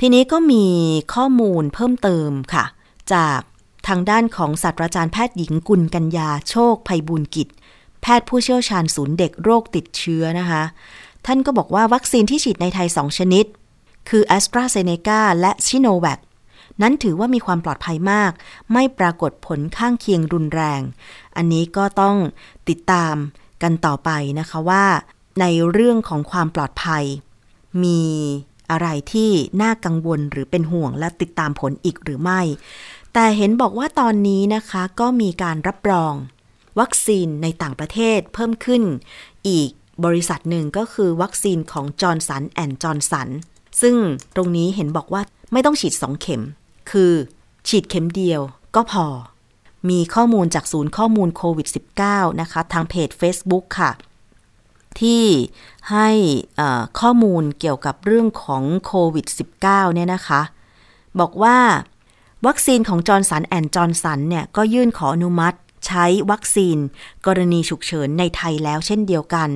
[0.00, 0.64] ทีนี้ก็มี
[1.14, 2.64] ข้อมูลเพิ่มเติมค่ะ
[3.12, 3.40] จาก
[3.88, 7.48] ทางด้านของศาสตราจารย์แพทย์หญิงกุลกัญญาโชคภัยบุญกิจ
[8.02, 10.62] แพทย์ผู้เชี่ยวชาญศูนย์เด็กโรคติดเชื้อนะคะ
[11.26, 13.44] ท่านก็บอกว่าวัคซีนที่ฉีดในไทย 2 ชนิด
[14.08, 16.20] คือ a s t r a z เซ e c a และชิโนแวค
[16.82, 18.32] นั้นถือว่ามีความปลอดภัยมาก
[18.72, 20.80] ไม่ปรากฏผลข้างเคียงรุนแรง
[21.36, 22.16] อันนี้ก็ต้อง
[22.68, 23.14] ติดตาม
[23.62, 24.84] กันต่อไปนะคะว่า
[25.40, 27.04] ในเรื่องของความปลอดภัย
[27.84, 28.02] มี
[28.70, 29.30] อะไรที่
[29.62, 32.40] น่ากังวลหรือเป็นห่วงและติดตามผลอีกหรือไม่
[33.12, 36.14] แต่เห็นบอกว่าตอนนี้นะคะก็มีการรับรอง
[36.80, 38.82] วัคซีนในต่างประเทศเพิ่มขึ้น
[39.48, 39.70] อีก
[40.04, 43.28] บริษัทหนึ่งก็คือวัคซีนของจอร์นสันแอนด์จอร์นสัน
[43.82, 43.96] ซึ่ง
[44.36, 46.42] ตรงนี้เห็นบอกว่าไม่ต้องฉีดสองเข็ม
[46.90, 47.12] คือ
[47.68, 48.40] ฉีดเข็มเดียว
[48.76, 49.06] ก็พอ
[49.90, 51.68] มีข้อมูลจากศูนย์ข้อมูลโควิด
[52.04, 53.90] -19 นะคะ ทางเพจ Facebook ค่ะ
[55.00, 55.24] ที่
[55.90, 56.08] ให้
[57.00, 59.26] ข้อมูลเกี่ยวกับเรื่องของโควิด
[59.60, 60.42] -19 เนี่ยนะคะ
[61.20, 61.58] บอกว่า
[62.46, 66.76] วัคซีนของจอร์นสันแอนด์จอร์นสันเนี่ย ก็ยื่นขออนุมัติ ใช้วัคซีน
[67.26, 69.50] กรณีฉุกเฉินในไทยแล้วเช่นเดียวกัน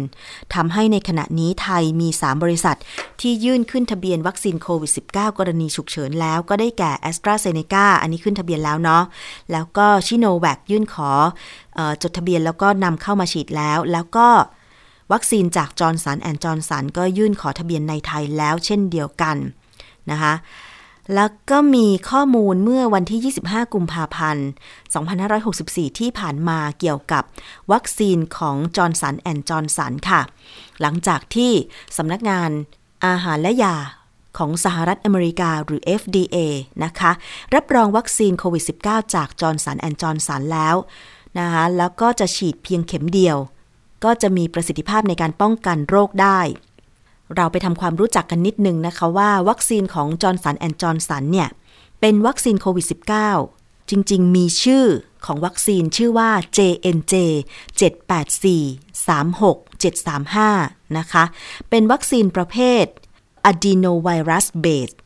[0.55, 2.77] ทำให้ในขณะนี้ไทยมี 3 บริษัท
[3.21, 9.03] ที่ยื่นขึ้นทะเบียนวัคซีนโควิด -19 กรณีฉุกเฉินแล้วก็ได้แก่ AstraZeneca อันนี้ขึ้นทะเบียนแล้วเนาะ
[9.53, 11.11] แล้วก็ซิโนแวคยื่นขอ
[11.79, 14.29] อจดทะเบียนแล้วก็นำเข้ามาฉีดแล้ว แล้วก็
[15.13, 19.37] วัคซีนจากจอร์นสันแอนด์จอร์นสันก็ยื่นขอทะเบียนในไทยแล้วเช่นเดียวกัน
[20.11, 20.33] นะคะ
[21.15, 24.47] แล้วก็มีข้อมูลเมื่อวันที่ 25 กุมภาพันธ์
[25.23, 27.25] 2564 ที่ผ่านมาเกี่ยวกับ
[27.73, 30.21] วัคซีนของจอร์นสันแอนด์จอร์นสันค่ะ
[30.81, 31.53] หลังจากที่
[31.97, 32.51] สำนักงาน
[33.07, 33.77] อาหารและยา
[34.39, 36.37] ของสหรัฐอเมริกาหรือ FDA
[36.85, 37.13] นะคะ
[37.55, 40.77] รับรองวัคซีนโควิด -19 จากจอร์นสันแอนด์จอร์นสันแล้ว
[41.39, 43.37] นะคะแล้วก็จะฉีดเพียงเข็มเดียว
[44.05, 46.41] ก็จะมีประสิทธิภาพในการป้องกันโรคได้
[47.35, 51.49] เราไปทำความรู้จักกันนิดนึงนะคะว่าวัคซีนของจอร์นสันแอนด์จอร์นสันเนี่ย
[52.01, 52.87] เป็นวัคซีนโควิด
[53.39, 54.85] -19 จริง ๆ มีชื่อ
[55.27, 57.15] ของวัคซีนชื่อว่า JNJ
[57.81, 61.25] 784 36 735 นะคะ
[61.71, 62.85] เป็นวัคซีนประเภท
[63.51, 64.99] adenovirus based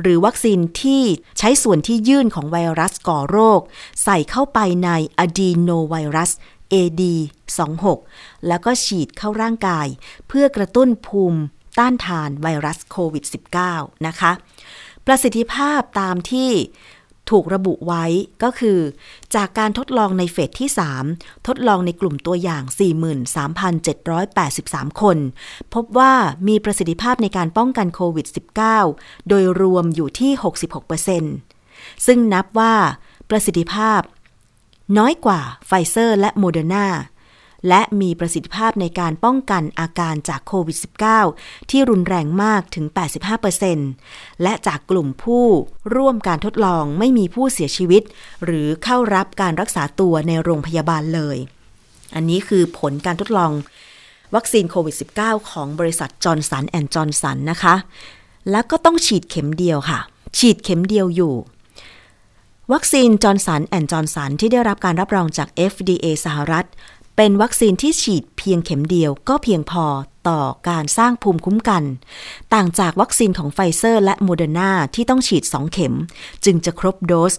[0.00, 1.02] หรือวัคซีนที่
[1.38, 3.60] ใช้ส่วนที่ยื่นของไวรัสก่อโรค
[4.04, 4.90] ใส่เข้าไปใน
[5.24, 6.30] adenovirus
[6.74, 7.84] AD26
[8.46, 9.86] แล้วก็ฉีดเข้าร่างกาย
[10.28, 11.40] เพื่อกระตุ้นภูมิ
[11.78, 13.24] ต้านทานไวรัสโควิด
[13.64, 14.32] -19 นะคะ
[15.06, 16.50] ประสิทธิภาพตามที่
[17.30, 18.04] ถูกระบุไว้
[18.42, 18.78] ก็คือ
[19.34, 20.70] จากการทดลองในเฟสที่
[21.08, 22.62] 3 ทดลองในกลุ่มตัวอย่าง
[23.82, 25.18] 43,783 คน
[25.74, 26.12] พบว่า
[26.48, 28.26] มีประสิทธิภาพในการป้องกันโควิด
[28.76, 30.32] -19 โดยรวมอยู่ที่
[31.18, 32.74] 66%ซึ่งนับว่า
[33.30, 34.00] ประสิทธิภาพ
[34.98, 36.86] น้อยกว่าไฟเซอร์และโมเดอร์นา
[37.68, 40.78] และมีประสิทธิภาพในการป้องกันอาการจากโควิด
[41.22, 42.86] -19 ที่รุนแรงมากถึง
[43.64, 45.46] 85%และจากกลุ่มผู้
[45.96, 48.02] ร่วมการทดลองไม่มีผู้เสียชีวิต
[48.44, 51.36] หรือเข้ารับการรักษาตัวในโรงพยาบาลเลย
[52.14, 53.52] อันนี้คือผลการทดลอง
[54.34, 57.74] วัคซีนโควิด -19 ของบริษัทจอร์นสันแอนด์จอร์นสันนะคะ
[58.50, 59.98] แล้วก็ต้องฉีดเข็มเดียวค่ะ
[60.38, 61.34] ฉีดเข็มเดียวอยู่
[62.72, 66.66] วัคซีนจอร์นสันแอนด์จอร์นสันที่ได้รับการรับรองจาก FDA สหรัฐ
[67.16, 69.86] เป็นวัคซีนที่ฉีดเพียงเข็มเดียวก็เพียงพอ
[70.28, 71.84] ต่อการสร้างภูมิคุ้มกัน
[72.54, 75.94] ต่างจากวัคซีนของไฟเซอร์และโมเดอร์นาที่ต้องฉีด 2 เข็ม
[76.44, 77.34] จึงจะครบโดส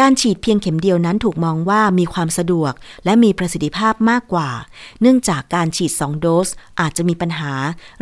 [0.00, 2.72] การฉีดเพียงเข็มเดียวนั้นถูกมองว่ามีความสะดวก
[3.04, 4.50] และมีประสิทธิภาพมากกว่า
[5.00, 6.48] เนื่องจากการฉีด 2 โดส
[6.80, 7.52] อาจจะมีปัญหา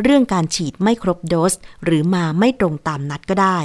[0.03, 1.53] เรื่องการฉีดไม่ครบโดส
[1.83, 3.59] หรือมาไม่ตรงตามนัดก็ได้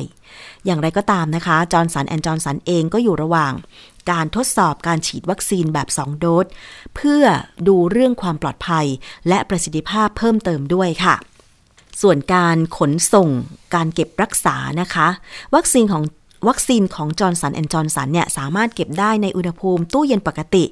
[0.64, 3.52] อย่างไรก็ตามนะคะ จอห์นสันแอนด์จอห์นสันเองก็อยู่ระหว่าง
[4.10, 6.46] การทดสอบการฉีดวัคซีนแบบ 2 โดส
[6.96, 7.24] เพื่อ
[7.68, 8.86] ดูเรื่องความปลอดภัย
[9.28, 11.14] และประสิทธิภาพเพิ่มเติมด้วยค่ะ
[12.02, 13.28] ส่วนการขนส่ง
[13.74, 15.08] การเก็บรักษานะคะ
[15.54, 16.02] วัคซีนของ
[16.48, 20.64] วัคซีนของจอห์นสันแอนด์จอห์นสันเนี่ยสามารถเก็บได้ในอุณหภูมิตู้เย็นปกติ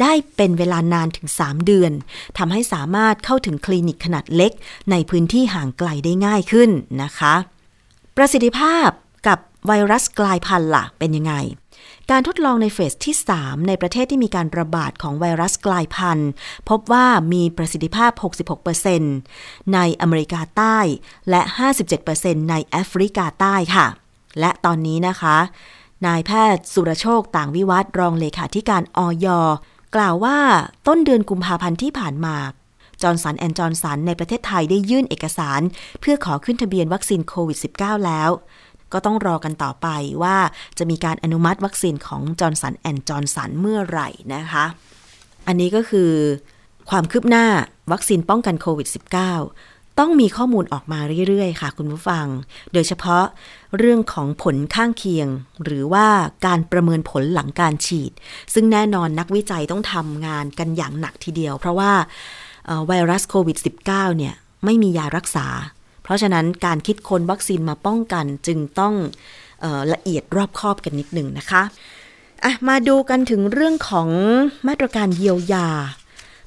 [0.00, 1.92] ได้เป็นเวลานานถึง 3 เดือน
[2.38, 4.52] ทำให้สามารถเข้าถึงคลินิกขนาดเล็ก
[4.90, 6.70] ในพื้นที่ห่างไกลได้ง่ายขึ้น
[7.02, 7.34] นะคะ
[8.16, 8.88] ประสิทธิภาพ
[9.26, 11.34] กับไวรัสกลายพันธุ์ล่ะเป็นยังไง
[12.12, 16.30] การทดลองในเฟสที่ 3 ในประเทศที่มีการระบาดของไวรัสกลายพันธุ์
[16.68, 18.12] พบว่ามีประสิทธิภาพ
[18.92, 20.78] 66%ในอเมริกาใต้
[21.30, 21.42] และ
[21.96, 23.86] 57%ในแอฟริกาใต้ค่ะ
[24.40, 25.36] และตอนนี้นะคะ
[26.06, 29.26] นายแพทย์สุรโชคต่างวิวัฒน์ รองเลขาธิการอย.
[29.94, 30.38] กล่าวว่า
[30.86, 32.36] ต้นเดือนกุมภาพันธ์ที่ผ่านมา
[33.02, 35.60] จอห์นสันแอนด์จอห์นสันในประเทศไทยได้ยื่นเอกสาร
[36.00, 38.30] เพื่อขอขึ้นทะเบียนวัคซีนโควิด -19 แล้ว
[38.92, 39.88] ก็ต้องรอกันต่อไป
[40.22, 40.36] ว่า
[40.78, 44.64] จะมีการอนุมัติวัคซีนของจอห์นสันแอนด์จอห์นสันเมื่อไหร่นะคะ
[45.46, 46.10] อันนี้ก็คือ
[46.90, 47.46] ความคืบหน้า
[47.92, 48.88] วัคซีนป้องกันโควิด
[49.42, 52.26] -19 ต้องมีข้อมูลออกมาเรื่อยๆ ค่ะคุณผู้ฟัง
[52.72, 53.24] โดยเฉพาะ
[53.78, 55.28] เรื่องของผลข้างเคียง
[55.64, 56.06] หรือว่า
[56.46, 58.12] การประเมินผลหลังการฉีด
[58.54, 61.92] ซึ่งแน่นอนนักวิจัยต้องทำงานกันอย่างหนักทีเดียว เพราะว่า
[62.86, 65.46] ไวรัสโควิด -19 เนี่ยไม่มียารักษา
[66.08, 68.94] เพราะฉะนั้นการคิดค้นวัคซีนมาป้องกันจึงต้อง
[69.64, 71.62] ออละเอียดรอบคอบกันนิดหนึ่งนะคะ
[72.44, 74.08] อะมาดูกันถึงเรื่องของ
[74.68, 75.68] มาตรการเยียวยา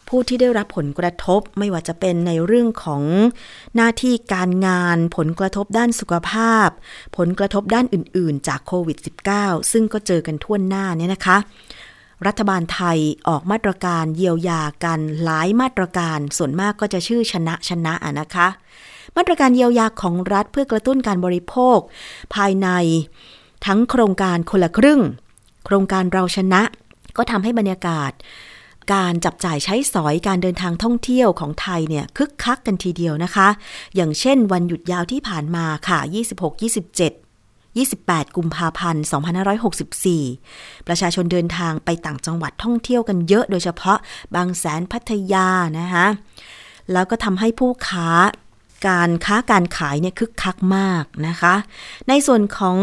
[0.08, 3.04] ผู้ที่ได้รับผลกระทบไม่ว่าจะเป็นในเรื่องของ
[3.76, 6.70] หน้าที่การงาน ผลกระทบด้านสุขภาพ
[7.18, 8.98] ผลกระทบด้านอื่น ๆ จากโควิด
[9.36, 11.38] -19 ซึ่งก็เจอกันทั่วหน้าเนี่ยนะคะ
[12.28, 12.98] รัฐบาลไทย
[13.28, 18.48] ออกมาตรการเยียวยากันหลายมาตรการส่วนมากก็จะชื่อชนะชนะะนะคะ
[19.18, 21.80] มาตรการเยียวยาของรัฐเพื่อกระตุ้นการบริโภค
[22.36, 22.68] ภายใน
[23.66, 25.02] ทั้งโครงการคนละครึ่ง
[25.66, 26.62] โครงการเราชนะ
[27.18, 28.12] ก็ทำให้บรรยากาศ
[28.94, 33.48] การจับจ่ายใช้สอยการเดินทางท่องเที่ยวของไทยเนี่ยคึกคักกันทีเดียวนะคะ
[33.96, 36.00] อย่างเช่นวันหยุดยาวที่ผ่านมาค่ะ
[36.32, 37.22] 26 27
[37.78, 39.04] 28 กุมภาพันธ์
[40.16, 43.98] 2564 ประชาชนเดินทางไปต่างจังหวัดท่องเที่ยวกันเยอะโดยเฉพาะ
[44.36, 45.48] บางแสนพัทยา
[45.80, 46.06] นะคะ
[46.94, 48.10] แล้วก็ทำให้ผู้ค้า
[48.88, 51.56] การค้าการขายเนี่ยคึกคักมากนะคะ
[52.10, 52.78] ในส่วนของ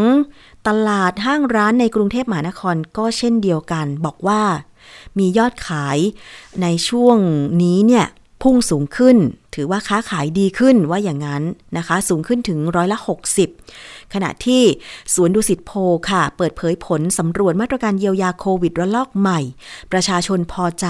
[0.67, 4.41] ตลาดห้างร้านในกรุงเทพมหานครก็เช่นเดียวกัน บอกว่า
[5.17, 5.97] มียอดขาย
[6.61, 7.17] ในช่วง
[7.61, 8.05] นี้เนี่ย
[8.41, 9.17] พุ่งสูงขึ้น
[9.55, 11.43] ถือว่าค้าขายดีขึ้นว่าอย่างนั้น
[11.77, 12.97] นะคะ สูงขึ้นถึงร้อยละ
[13.53, 14.63] 60 ขณะที่
[15.13, 15.71] สวนดุสิตโพ
[16.09, 19.39] ค่ะ เปิดเผยผลสำรวจมาตรการเยียวยาโควิดระลอกใหม่
[19.91, 20.87] ประชาชนพอใจ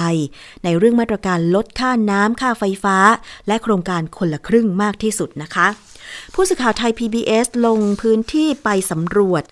[0.63, 2.97] ในเรื่องมาตรการลดค่าน้ำค่าไฟฟ้า
[3.47, 5.67] และโครงการคนละครึ่งมากที่สุดนะคะ
[6.34, 9.43] ผู้สื่อข่าวไทย PBS ลงพื้นที่ไปสำรวจ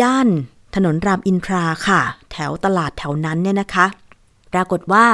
[0.00, 0.28] ย่าน
[0.74, 2.00] ถนนรามอินทราค่ะ
[2.32, 3.86] แถวตลาดแถวนั้นเนี่ยนะคะ
[4.54, 5.06] ปรากฏว่า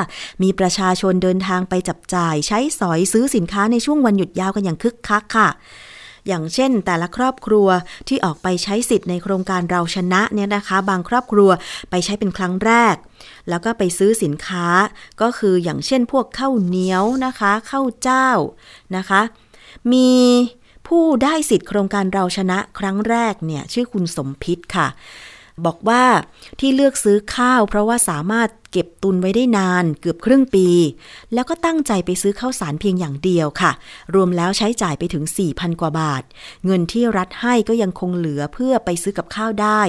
[0.43, 5.49] มีประชาชนเดินทางไปจับจ่ายใช้สอยซื้อสินค้าในช่วงวันหยุดยาวกันอย่างคึกคักค่ะ
[6.29, 7.69] อย่างเช่น แต่ละครอบครัว
[8.09, 11.51] ที่ออกไปใช้สิทธิ์ในโครงการเราชนะเนี่ยนะคะ บางครอบครัว
[11.91, 12.95] ไปใช้เป็นครั้งแรก
[13.49, 14.67] แล้วก็ไปซื้อสินค้า
[15.21, 18.29] ก็คืออย่างเช่นพวกข้าวเหนียวนะคะข้าวเจ้า
[18.97, 19.21] นะคะ
[19.93, 20.13] มี
[20.89, 24.89] ผู้ได้สิทธิ์โครงการเราชนะครั้งแรกเนี่ยชื่อคุณสมพิษค่ะ
[25.67, 26.05] บอกว่า
[26.61, 30.69] ที่เลือกซื้อข้าว เพราะว่าสามารถ เก็บตุนไว้ได้นานเกือบครึ่งปี
[31.35, 33.73] แล้วก็ตั้งใจไปซื้อข้าวสารเพียงอย่างเดียวค่ะ
[34.15, 36.23] รวมแล้วใช้จ่ายไปถึง 4,000 กว่าบาท
[36.65, 39.83] เงินที่รัฐให้ก็ยังคงเหลือเพื่อไปซื้อกับข้าวได้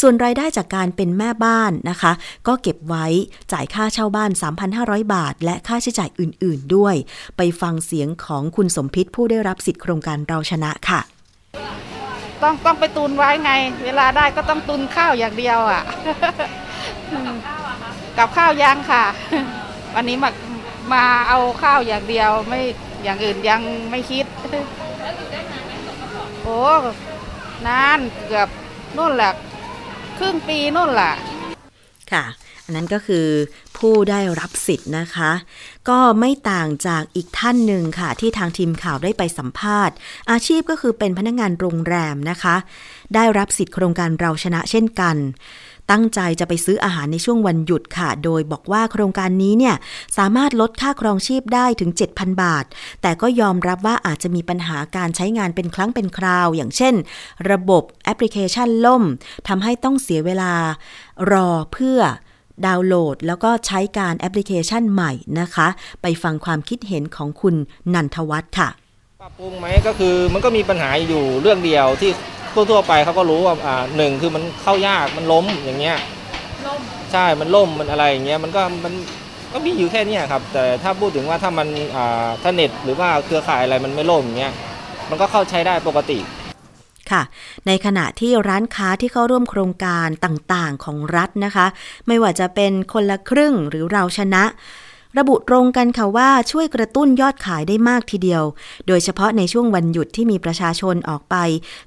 [0.00, 2.12] ส่วนรายได้จากการเป็นแม่บ้านนะคะ
[2.46, 3.06] ก็เก็บไว้
[3.52, 4.30] จ่ายค่าเช่าบ้าน
[4.72, 6.94] 3,500 บาท และค่าใช้จ่ายอื่น ๆ ด้วย
[7.36, 11.00] ไปฟังเสียงของคุณสมพิษผู้ได้รับสิทธิโครงการเราชนะค่ะ
[12.42, 13.50] ต้องต้องไปตุนไว้ไง
[13.84, 15.82] เวลาได้ก็ต้องตุนข้าวอย่างเดียวอะ
[18.18, 19.04] กับข้าวยังค่ะ
[19.94, 20.30] วันนี้มา
[20.92, 22.60] มาเอาข้าวอย่างเดียวไม่
[23.04, 24.26] อย่างอื่นยังไม่คิด
[26.42, 26.60] โอ้
[27.66, 28.48] นานเกือบ
[28.96, 29.32] นู่นแหละ
[30.18, 31.12] ครึ่งปีนู่นแหละ
[32.12, 32.24] ค่ะ
[32.64, 33.26] อันนั้นก็คือ
[33.76, 35.32] ผู้ได้รับสิทธิ์นะคะ
[35.88, 39.94] ก็ไม่ต่างจากอีกท่านหนึ่งค่ะ ที่ทางทีมข่าวได้ไปสัมภาษณ์
[40.30, 42.56] อาชีพก็คือเป็นพนักงานโรงแรมนะคะ
[43.14, 45.16] ได้รับสิทธิ์โครงการเราชนะเช่นกัน
[45.90, 49.76] ตั้งใจจะไปซื้ออาหารในช่วงวันหยุดค่ะ โดยบอกว่าโครงการนี้เนี่ย
[50.18, 52.64] สามารถลดค่าครองชีพได้ถึง 7,000 บาท
[53.02, 56.94] แต่ก็ยอมรับว่าอาจจะมีปัญหาการใช้งานเป็นครั้งเป็นคราว อย่างเช่น
[57.50, 59.02] ระบบแอปพลิเคชันล่ม
[59.48, 60.52] ทำให้ต้องเสียเวลา
[61.32, 62.00] รอเพื่อ
[62.66, 65.68] ดาวน์โหลด แล้วก็ใช้การแอปพลิเคชันใหม่นะคะ
[66.02, 67.54] ไปฟังความคิดเห็นของคุณ
[67.94, 68.68] นันทวัฒน์ค่ะ
[69.20, 72.10] ปรับปรุงไหมก็คือมันก็มีปัญหาอยู่เรื่องเดียวที่
[72.70, 75.96] ทั่วๆไปเขาก็รู้ว่าอ่าหนึ่งคือมันเข้ายากมันล้มอย่างเงี้ย
[76.66, 76.80] ล้ม
[77.12, 78.94] ใช่มันล่มมันอะไรอย่างเงี้ยมันก็มัน
[79.52, 84.54] ก็มีอยู่แค่เนี้ยครับ แต่ถ้าพูดถึงว่าถ้ามันอ่าถ้าเน็ตหรือว่าเครือข่ายอะไรมันไม่ล่มอย่างเงี้ย
[85.10, 86.18] มันก็เข้าใช้ได้ปกติ
[87.10, 87.22] ค่ะ
[87.66, 91.66] ในขณะที่ร้านค้าที่เข้าร่วมโครงการต่างๆของรัฐนะคะ
[92.06, 94.44] ไม่ว่าจะเป็นคนละครึ่งหรือเราชนะ
[95.18, 98.42] ระบุตรงกันค่ะว่าช่วยกระตุ้นยอดขายได้มากทีเดียว
[98.86, 101.36] โดยเฉพาะในช่วงวันหยุดที่มีประชาชนออกไป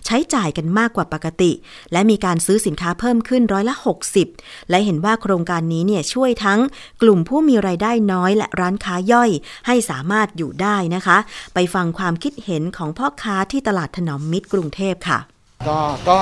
[0.06, 1.52] ใช้จ่ายกันมากกว่าปกติ
[1.92, 3.76] และมีการซื้อสินค้าเพิ่มขึ้นร้อยละ
[4.24, 6.60] 60 และเห็นว่าโครงการนี้เนี่ยช่วยทั้ง
[7.02, 9.30] กลุ่มผู้มีไรายได้น้อยและร้านค้าย่อย
[9.68, 11.18] ให้สามารถอยู่ได้นะคะ
[11.54, 15.20] ไปฟังความคิดเห็นของพ่อค้าที่ตลาดถนอมมิตรกรุงเทพค่ะ
[15.68, 16.18] ก็ก็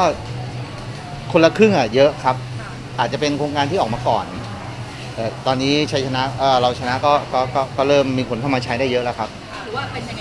[1.31, 2.35] คนละครึ่งอะเยอะครับ
[2.99, 4.25] อาจจะเป็นโครงการที่ออกมาก่อน
[5.17, 9.29] แต่ตอนนี้ชัยชนะเอ่อเราชนะก็ก็ก็ก็เริ่มมีคนเข้ามาใช้ได้เยอะแล้วครับ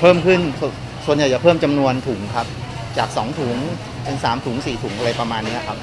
[0.00, 0.62] เพิ่มขึ้นส
[1.06, 2.46] ส่วนใหญ่จะเพิ่มจำนวนถุงครับ
[2.98, 3.56] จาก 2 ถุง
[4.04, 5.76] เป็น 3 ถุง 4 ถุงอะไรประมาณนี้ครับ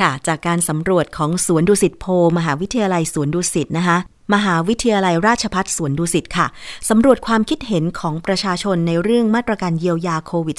[0.00, 2.06] ค่ะ จากการสำรวจของสวนดุสิตโพ
[2.38, 3.98] มหาวิทยาลัยสวนดุสิตนะคะ
[4.34, 6.46] มหาวิทยาลัยราชพัฒสวนดุสิตค่ะ
[6.88, 10.58] สำรวจความคิดเห็นของประชาชนในเรื่องมาตรการเยียวยาโควิด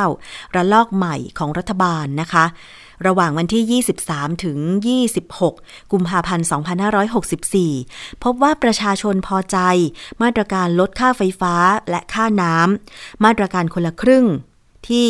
[0.00, 2.44] -19 ระลอกใหม่ของรัฐบาลนะคะ
[3.06, 4.58] ระหว่างวันที่ 23 ถึง
[5.24, 6.46] 26 กุมภาพันธ์
[7.74, 9.58] 2564 พบว่าประชาชนพอใจ
[10.22, 11.54] มาตรการลดค่าไฟฟ้า
[11.90, 14.26] และค่าน้ำ มาตรการคนละครึ่ง
[14.88, 15.08] ที่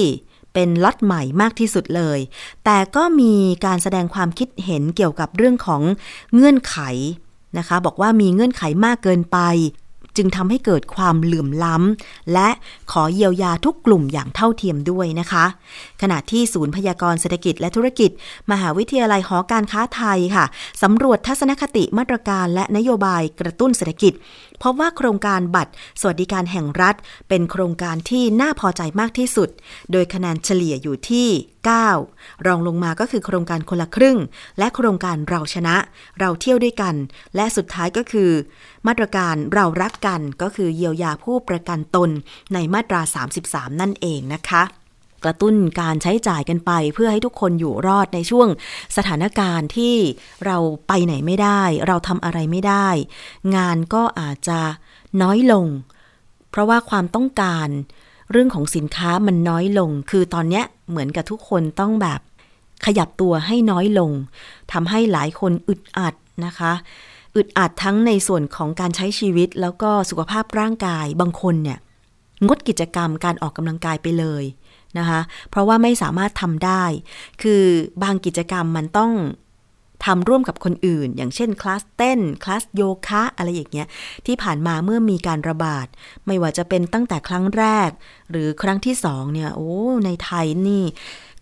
[0.55, 2.19] เป็นล็อตใหม่มากที่สุดเลย
[2.65, 3.35] แต่ก็มี
[3.67, 5.83] การแสดงความคิดเห็นเกี่ยวกับเรื่องของ
[6.35, 6.79] เงื่อนไข
[7.59, 9.39] นะคะ บอกว่ามีเงื่อนไขมากเกินไป
[10.17, 12.49] จึงทำให้เกิดความเหลื่อมล้ำ และ
[12.93, 15.45] ขอเยียวยาทุกกลุ่มอย่างเท่าเทียมด้วยนะคะ
[16.03, 18.11] ขณะที่ศูนย์พยากรณ์เศรษฐกิจและธุรกิจ
[18.51, 20.45] มหาวิทยาลัยหอการค้าไทยค่ะ
[20.83, 24.13] สำรวจทัศนคติมาตรการและนโยบายกระตุ้นเศรษฐกิจ
[24.63, 26.95] พบว่าโครงการบัตรสวัสดิการแห่งรัฐ
[27.29, 29.49] เป็นโครงการที่น่าพอใจมากที่สุด
[29.93, 31.29] โดยคะแนนเฉลี่ยอยู่ที่
[31.87, 34.19] 9 รองลงมาก็คือโครงการคนละครึ่ง
[34.59, 35.77] และโครงการเราชนะ
[36.19, 36.95] เราเที่ยวด้วยกัน
[37.37, 38.31] และสุดท้ายก็คือ
[38.87, 42.11] มาตรการเรารักกันก็คือเยียวยาผู้ประกันตน
[42.55, 43.01] ในมาตรา
[43.41, 44.63] 33 นั่นเองนะคะ
[45.25, 48.49] กระตุ้นการใช้จ่ายกันไป เพื่อให้ทุกคนอยู่รอดในช่วง
[48.97, 49.95] สถานการณ์ที่
[50.47, 50.57] เรา
[50.89, 52.89] ไปไหนไม่ได้ เราทำอะไรไม่ได้
[53.57, 54.61] งานก็อาจจะ
[55.23, 55.67] น้อยลง
[56.51, 57.69] เพราะว่าความต้องการ
[58.31, 62.21] เรื่องของสินค้ามันน้อยลง คือตอนเนี้ยเหมือนกับทุกคนต้องแบบ
[62.87, 64.13] ขยับตัวให้น้อยลง
[64.73, 66.15] ทำให้หลายคนอึดอัด
[66.47, 66.73] นะคะ
[67.37, 71.79] อึดอัดทั้งในส่วนของการใช้ชีวิตแล้วก็สุขภาพร่างกายบางคนเนี่ย
[72.47, 74.45] งดกิจกรรมการออกกำลังกายไปเลย
[74.99, 76.85] นะคะ เพราะว่าไม่สามารถทำได้
[77.43, 77.63] คือ
[78.03, 79.13] บางกิจกรรมมันต้อง
[80.07, 83.87] ทำร่วมกับคนอื่น อย่างเช่นคลาสเต้นคลาสโยคะอะไรอย่างเงี้ย
[84.27, 85.87] ที่ผ่านมาเมื่อมีการระบาด
[86.27, 87.91] ไม่ว่าจะเป็นตั้งแต่ครั้งแรก
[88.31, 89.73] หรือครั้งที่สองเนี่ยโอ้
[90.05, 90.85] ในไทยนี่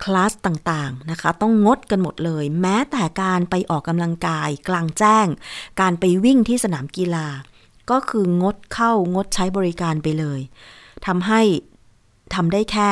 [0.04, 5.26] คลาสต่างๆนะคะ ต้องงดกันหมดเลย แม้แต่การไปออกกำลังกายกลางแจ้ง
[5.80, 7.26] การไปวิ่งที่สนามกีฬา
[7.90, 10.40] ก็คืองดเข้างดใช้บริการไปเลย
[11.06, 11.40] ทำให้
[12.34, 12.90] ทำได้แค่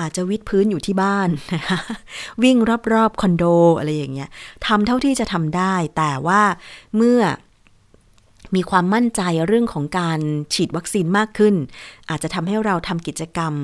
[0.00, 1.78] อาจจะวิดพื้นอยู่ที่บ้านนะคะ
[2.42, 2.56] วิ่ง
[2.92, 3.44] รอบๆคอนโด
[3.78, 4.30] อะไรอย่างเงี้ย
[4.66, 6.42] ทำเท่าที่จะทำได้ แต่ว่า
[6.96, 7.20] เมื่อ
[8.54, 10.20] มีความมั่นใจเรื่องของการ
[10.54, 11.54] ฉีดวัคซีนมากขึ้น
[12.10, 13.54] อาจจะทำให้เราทำกิจกรรม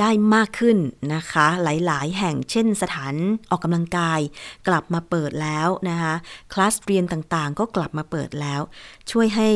[0.00, 0.78] ได้มากขึ้น
[1.14, 3.14] นะคะ หลายๆ แห่งเช่นสถาน
[3.50, 4.20] ออกกำลังกาย
[4.68, 6.14] กลับมาเปิดแล้วนะคะ
[6.52, 8.60] คลาสเรียนต่างๆ ก็กลับมาเปิดแล้ว
[9.10, 9.50] ช่วยให้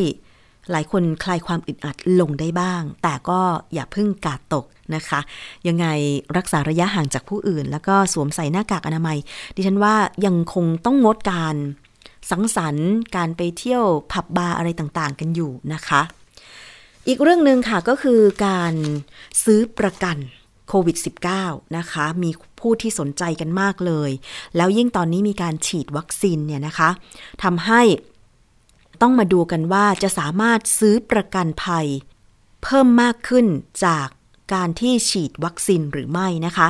[0.71, 3.41] หลายคนคลายความอึดอัดลงได้บ้าง แต่ก็
[3.75, 5.21] อย่าเพิ่งกาดตกนะคะ
[5.69, 5.87] ยังไง
[6.37, 9.19] รักษาระยะห่างจากผู้อื่น แล้วก็สวมใส่หน้ากากอนามัย
[9.55, 9.95] ดิฉันว่า
[10.27, 11.57] ยังคงต้องงดการ
[12.31, 16.03] สังสรรค์การไปเที่ยวผับบาร์อะไรต่างๆ กันอยู่นะคะ
[17.09, 18.75] อีกเรื่องหนึ่งค่ะก็คือการ
[19.45, 20.17] ซื้อประกัน
[20.69, 20.97] โควิด
[21.37, 24.11] -19 นะคะ มีผู้ที่สนใจกันมากเลย
[24.57, 26.91] แล้วยิ่งตอนนี้มีการฉีดวัคซีนเนี่ยนะคะ
[27.43, 27.81] ทำให้
[29.01, 31.87] ต้องมาดูกันว่าจะสามารถซื้อประกันภัย
[32.63, 33.47] เพิ่มมากขึ้น
[33.85, 34.07] จาก
[34.55, 36.69] การที่ฉีดวัคซีนหรือไม่นะคะ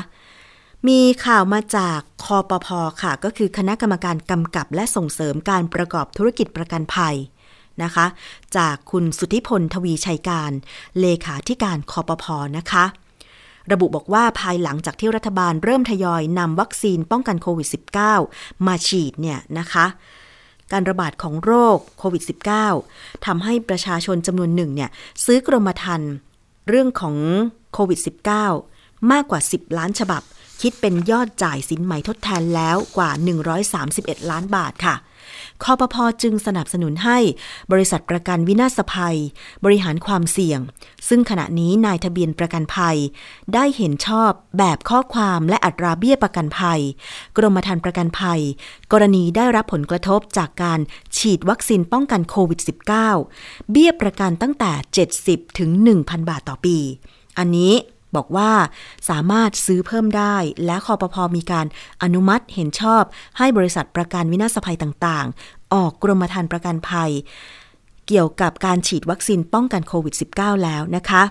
[0.89, 7.17] มีข่าวมาจากคอปพอค่ะ ก็คือคณะกรรมการกำกับและส่งเสริมการประกอบธุรกิจประกันภัย
[7.83, 8.07] นะคะ
[8.57, 10.53] จากคุณสุทธิพลทวีชัยการ
[11.01, 12.85] เลขาธิการคอปพอนะคะ
[13.73, 17.69] ระบุบอกว่าภายหลังจากที่รัฐบาลเริ่มทยอยนำวัคซีนป้องกันโควิด
[18.17, 19.87] -19 มาฉีดเนี่ยนะคะ
[20.73, 22.23] การระบาดของโรคโควิด
[22.75, 24.91] -19 ทำให้ประชาชนจำนวนหนึ่งเนี่ย
[25.25, 26.13] ซื้อกรมธรรม์
[26.69, 27.17] เรื่องของ
[27.73, 28.01] โควิด
[28.55, 30.23] -19 มากกว่า 10 ล้านฉบับ
[30.61, 33.11] คิดเป็นยอดจ่ายสินใหม่ทดแทนแล้วกว่า
[33.71, 34.95] 131 ล้านบาทค่ะ
[35.65, 37.19] คอปพอจึงสนับสนุนให้
[37.73, 39.19] บริษัทประกันวินาศภัย
[39.65, 40.61] บริหารความเสี่ยง
[41.09, 42.97] ซึ่งขณะนี้นายทะเบียนประกันภัย
[43.55, 46.81] ได้เห็นชอบแบบข้อความและอัตราเบี้ยประกันภัย
[47.37, 48.41] กรมธรรม์ประกันภัย
[48.93, 50.81] กรณีได้รับผลกระทบจากการ
[51.17, 52.61] ฉีดวัคซีนป้องกันโควิด
[53.17, 54.73] -19 เบี้ยประกันตั้งแต่
[55.13, 55.71] 70 ถึง
[56.01, 56.77] 1,000 บาทต่อปี
[57.39, 57.73] อันนี้
[58.17, 58.51] บอกว่า
[59.11, 61.67] สามารถซื้อเพิ่มได้ และคอปพอมีการ
[62.03, 63.03] อนุมัติเห็นชอบ
[63.39, 67.11] ให้บริษัทประกันวินาศภัยต่างๆ ออกกรมธรรม์ประกันภัย
[68.09, 71.23] เกี่ยวกับการฉีดวัคซีนป้องกันโควิด -19 แล้วนะคะ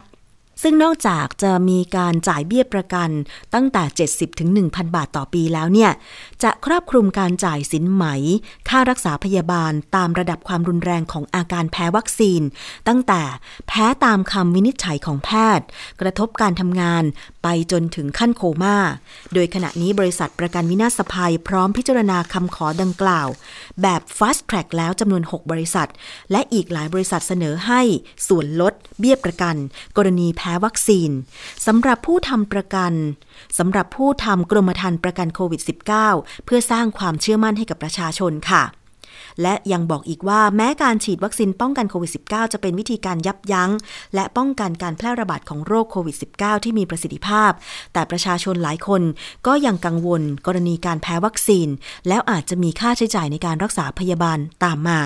[0.62, 3.10] ซึ่งนอกจากจะมีการจ่ายเบี้ยประกัน
[3.54, 5.91] ตั้งแต่ 70ถึง1,000 บาทต่อปีแล้วเนี่ย
[6.43, 8.06] จะครอบคลุมการจ่ายสินไหม
[8.69, 12.41] ค่ารักษาพยาบาลตามระดับความรุนแรงของอาการแพ้วัคซีน
[12.88, 13.21] ตั้งแต่
[13.67, 15.65] แพ้ตามคำวินิจฉัยของแพทย์
[16.02, 17.04] กระทบการทำงาน
[17.43, 18.78] ไปจนถึงขั้นโคม่า
[19.34, 23.28] โดยขณะนี้บริษัทประกันวินาศภัยพร้อมพิจารณาคำขอดังกล่าว
[23.82, 25.89] แบบ fast track แล้วจำนวน 6 บริษัท
[26.32, 27.82] และอีกหลายบริษัทเสนอให้
[28.28, 29.56] ส่วนลด เบี้ยประกัน
[29.97, 31.10] กรณีแพ้วัคซีน
[31.68, 32.94] สำหรับผู้ทำประกัน
[33.58, 35.62] สำหรับผู้ทำกรมธรรม์ประกันโควิด
[36.04, 38.64] -19 เพื่อสร้างความเชื่อมั่นให้กับประชาชนค่ะ
[39.42, 43.72] และยังบอกอีกว่าแม้การฉีดวัคซีนป้องกันโควิด -19 จะเป็นวิธีการยับยั้ง
[44.16, 47.52] และป้องกันการแพร่ระบาดของโรคโควิด -19 ที่มีประสิทธิภาพ
[47.94, 49.02] แต่ประชาชนหลายคน
[49.48, 51.68] ก็ยังกังวลกรณีการแพ้วัคซีน
[52.08, 55.00] แล้วอาจจะมีค่าใช้จ่ายในการรักษาพยาบาลตามมา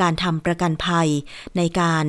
[0.00, 1.08] การทำประกันภัย
[1.56, 2.06] ในการ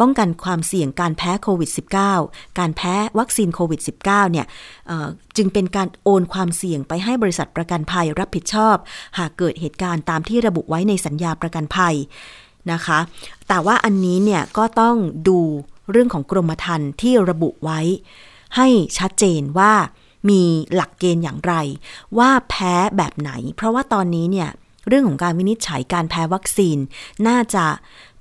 [0.00, 1.70] ป้องกันความเสี่ยงการแพ้โควิด
[2.14, 4.46] -19 การแพ้วัคซีนโควิด -19 เนี่ย
[4.86, 8.76] เอ่อจึงเป็นการโอนความเสี่ยงไปให้บริษัทประกันภัยรับผิดชอบ
[9.18, 11.94] หากเกิดเหตุการณ์ตามที่ระบุไว้ในสัญญาประกันภัย
[12.72, 12.98] นะคะ
[13.48, 14.96] แต่ว่าอันนี้เนี่ยก็ต้อง
[15.28, 15.40] ดู
[15.90, 17.80] เรื่องของกรมธรรม์ที่ระบุไว้
[18.56, 19.72] ให้ชัดเจนว่า
[20.30, 20.42] มี
[20.74, 21.54] หลักเกณฑ์อย่างไร
[22.18, 24.48] ว่าแพ้แบบไหน เพราะว่าตอนนี้เนี่ย
[24.88, 26.78] เรื่องของการวินิจฉัยการแพ้วัคซีน
[27.28, 27.66] น่าจะ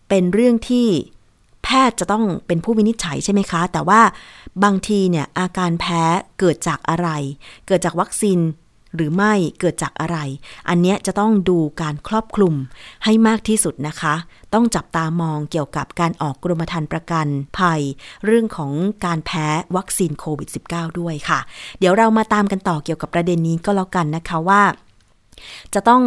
[0.10, 0.88] เป็นเรื่องที่
[1.68, 4.02] แพทย์จะต้องเป็นผู้วินิจฉัยใช่ไหมคะ แต่ว่า
[4.64, 6.04] บางทีเนี่ยอาการแพ้
[6.40, 7.10] เกิดจากอะไร
[7.68, 8.40] เกิดจากวัคซีน
[8.96, 10.18] หรือไม่เกิดจากอะไร
[10.70, 12.54] อันเนี้ยจะต้องดูการครอบคลุม
[13.04, 14.16] ให้มากที่สุดนะคะ
[14.54, 17.28] ต้องจับตามองเกี่ยวกับการออกกรมธรรม์ประกัน
[17.58, 17.82] ภัย
[18.26, 18.72] เรื่องของ
[19.06, 21.40] การแพ้วัคซีนโควิด -19 ด้วยค่ะ
[21.80, 24.62] เดี๋ยวเรามาตามกันต่อเกี่ยวกับประเด็นนี้ก็แล้วกันนะคะว่า
[25.74, 26.04] จะต้อง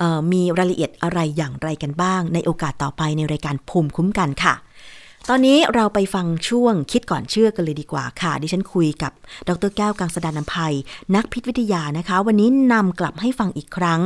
[0.00, 4.54] ออมีรายละเอียดอะไรอย่างไรกันบ้าง ในโอกาสต่อไปในรายการภูมิคุ้มกันค่ะ
[5.30, 9.12] ตอนนี้เราไปฟังช่วงคิดก่อนเชื่อกันเลยดีกว่าค่ะ ดิฉันคุยกับ
[9.48, 10.74] ดรแก้วกังสดานนภัย
[11.14, 14.00] นักพิษวิทยานะคะ วันนี้นำกลับให้ฟังอีกครั้ง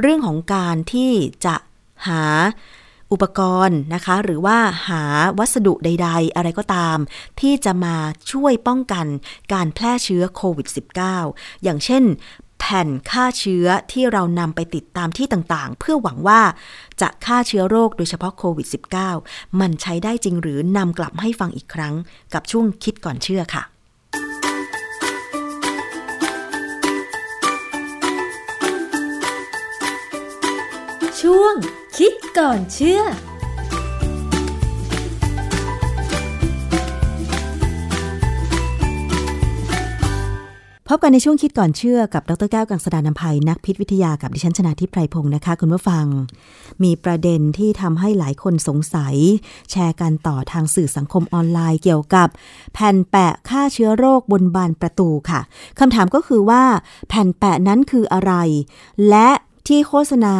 [0.00, 1.10] เรื่องของการที่
[1.44, 1.54] จะ
[2.06, 2.22] หา
[3.12, 5.02] อุปกรณ์นะคะ หรือว่าหา
[5.38, 6.96] วัสดุใด ๆ อะไรก็ตาม
[7.40, 7.96] ที่จะมา
[8.32, 9.06] ช่วยป้องกัน
[9.52, 10.68] การแพร่เชื้อโควิด
[11.14, 12.02] -19 อย่างเช่น
[12.66, 16.40] แผ่นฆ่าเชื้อที่เรานำไปติดตามที่ต่างๆ เพื่อหวังว่า
[17.00, 18.66] จะฆ่าเชื้อโรคโดยเฉพาะโควิด
[19.12, 21.94] -19 มันใช้ได้จริงหรือนำกลับให้ฟังอีกครั้ง
[22.34, 23.62] กับช่วงคิดก่อนเชื่อค่ะ
[31.20, 31.54] ช่วง
[31.98, 33.02] คิดก่อนเชื่อ
[40.96, 46.06] บกันในช่วงคิดก่อนเชื่อกับดรแก้วกังสดานนภัยนักพิษวิทยากับดิฉันชนะทิพไพรพงศ์นะคะ คุณผู้ฟัง
[46.82, 49.16] มีประเด็นที่ทำให้หลายคนสงสัย
[49.70, 52.28] แชร์กันต่อทางสื่อสังคมออนไลน์เกี่ยวกับ
[52.74, 55.40] แผ่นแปะฆ่าเชื้อโรคบนบานประตูค่ะ
[55.78, 56.62] คำถามก็คือว่า
[57.08, 58.32] แผ่นแปะนั้นคืออะไร
[59.08, 59.28] และ
[59.68, 60.36] ที่โฆษณา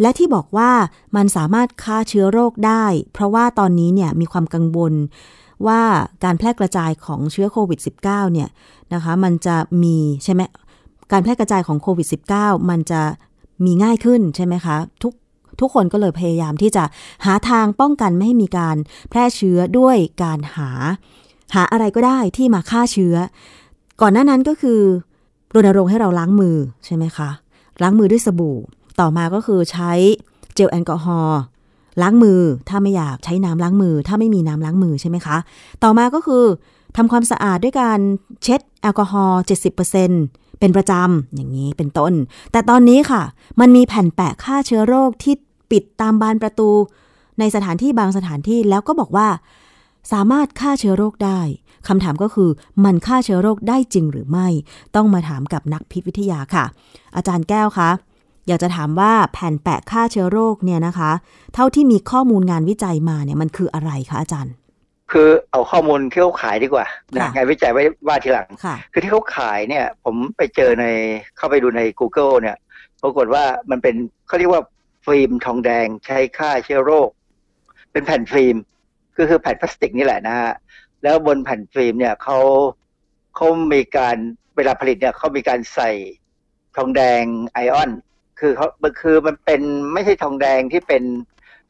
[0.00, 0.70] และที่บอกว่า
[1.16, 4.94] มันสามารถฆ่าเชื้อโรคได้ เพราะว่าตอนนี้เนี่ยมีความกังวล
[5.66, 5.82] ว่า
[6.24, 8.48] การแพร่กระจายของเชื้อโควิด -19 เนี่ย
[8.94, 10.42] นะคะมันจะมีใช่ไหม
[11.12, 12.06] การแพร่กระจายของโควิด
[12.36, 13.02] -19 มันจะ
[13.64, 15.12] มีง่ายขึ้นใช่ไหมคะทุก
[15.60, 16.84] ทุกคนก็เลยพยายามที่จะ
[17.24, 18.76] หาทางป้องกันไม่ให้มีการ
[19.10, 20.70] แพร่เชื้อด้วยการหา
[21.54, 23.14] หาอะไรก็ได้ที่มาฆ่าเชื้อ
[24.00, 24.80] ก่อนหน้านั้นก็คือ
[25.54, 27.30] รณรงค์ให้เราล้างมือใช่ไหมคะ
[27.82, 28.58] ล้างมือด้วยสบู่
[29.00, 29.92] ต่อมาก็คือใช้
[30.54, 31.40] เจลแอลกอฮอล์
[32.02, 35.36] ล้างมือ ถ้าไม่อยากใช้น้ำล้างมือ ถ้าไม่มีน้ำล้างมือใช่ไหมคะ
[35.82, 36.44] ต่อมาก็คือ
[36.96, 37.98] ทำความสะอาดด้วยการ
[38.42, 39.40] เช็ดแอลกอฮอล์
[39.98, 42.12] 70%เป็นประจำอย่างนี้เป็นต้น
[42.52, 43.22] แต่ตอนนี้ค่ะ
[43.60, 45.34] มันมีแผ่นแปะฆ่าเชื้อโรคที่
[45.70, 46.70] ปิดตามบานประตู
[47.38, 49.28] ในสถานที่บางสถานที่แล้วก็บอกว่า
[50.12, 51.40] สามารถฆ่าเชื้อโรคได้
[51.88, 52.50] คำถามก็คือ
[52.84, 54.48] มันฆ่าเชื้อโรคได้จริงหรือไม่
[54.96, 56.64] ต้องมาถามกับนักพิษวิทยาค่ะ
[57.16, 57.90] อาจารย์แก้วคะ
[58.50, 61.10] อยากจะถามว่าแผ่นแปะฆ่าเชื้อโรคเนี่ยนะคะ
[61.54, 64.54] เท่าที่มีข้อมูลงานวิจัยมาเนี่ยมันคืออะไรคะอาจารย์
[65.12, 70.86] คือเอาข้อมูลที่เขาขายดีกว่านะค่ะงานวิจัยไว้ว่าทีหลังค่ะคือที่เขาขายเนี่ย ผมไปเจอใน
[71.36, 72.56] เข้าไปดูใน Google เนี่ย
[73.02, 73.94] ปรากฏว่ามันเป็น
[74.26, 74.62] เขาเรียกว่า
[75.06, 77.08] ฟิล์มทองแดงใช้ฆ่าเชื้อโรค
[77.92, 78.56] เป็นแผ่นฟิล์ม
[79.18, 80.52] ก็คือแผ่นพลาสติกนี่แหละนะฮะ
[81.02, 82.38] แล้วบนแผ่นฟิล์มเนี่ยเขา
[83.36, 84.16] เขามีการ
[84.56, 85.90] เวลาผลิตเนี่ยเขามีการใส่
[86.76, 87.22] ทองแดง
[87.54, 87.90] ไอออน
[88.40, 88.66] คือเขา
[89.00, 89.60] คือมันเป็น
[89.94, 91.02] ไม่ใช่ทองแดงที่เป็น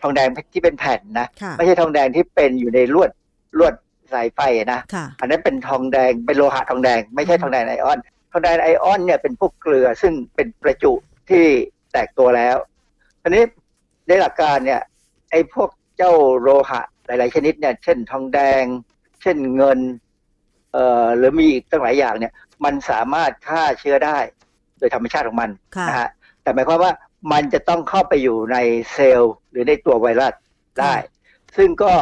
[0.02, 3.10] ทองแดงที่เป็นแผ่นนะค่ะไม่ใช่ทองแดงที่เป็นอยู่ในลวด
[3.58, 3.74] ลวด
[4.12, 7.98] สายไฟอะนะค่ะอันนั้นเป็นทองแดงเป็นโลหะทองแดง ไม่ใช่ทองแดงไอออน
[8.32, 10.92] ทองแดงไอออนเนี่ยเป็นพวกเกลือซึ่งเป็นประจุ
[11.30, 11.44] ที่
[11.92, 12.56] แตกตัวแล้ว
[13.22, 13.44] ทีนี้
[14.06, 14.80] ในหลักการเนี่ย
[15.30, 18.62] ไอ้พวกเจ้าโลหะหลาย ๆ ชนิดเนี่ย เช่นทองแดง
[19.22, 19.78] เช่นเงิน
[20.72, 22.32] เอ่อหรือมีอีกตั้งหลายอย่างเนี่ย
[22.64, 24.18] มันสามารถฆ่าเชื้อได้
[24.78, 26.08] โดยธรรมชาติของมันค่ะนะฮะ
[26.42, 26.92] แต่หมายความว่า
[27.32, 28.56] มันจะต้องเข้าไปอยู่ใน
[28.92, 30.34] เซลล์ หรือในตัวไวรัส
[30.80, 30.94] ได้
[31.56, 31.92] ซึ่งก็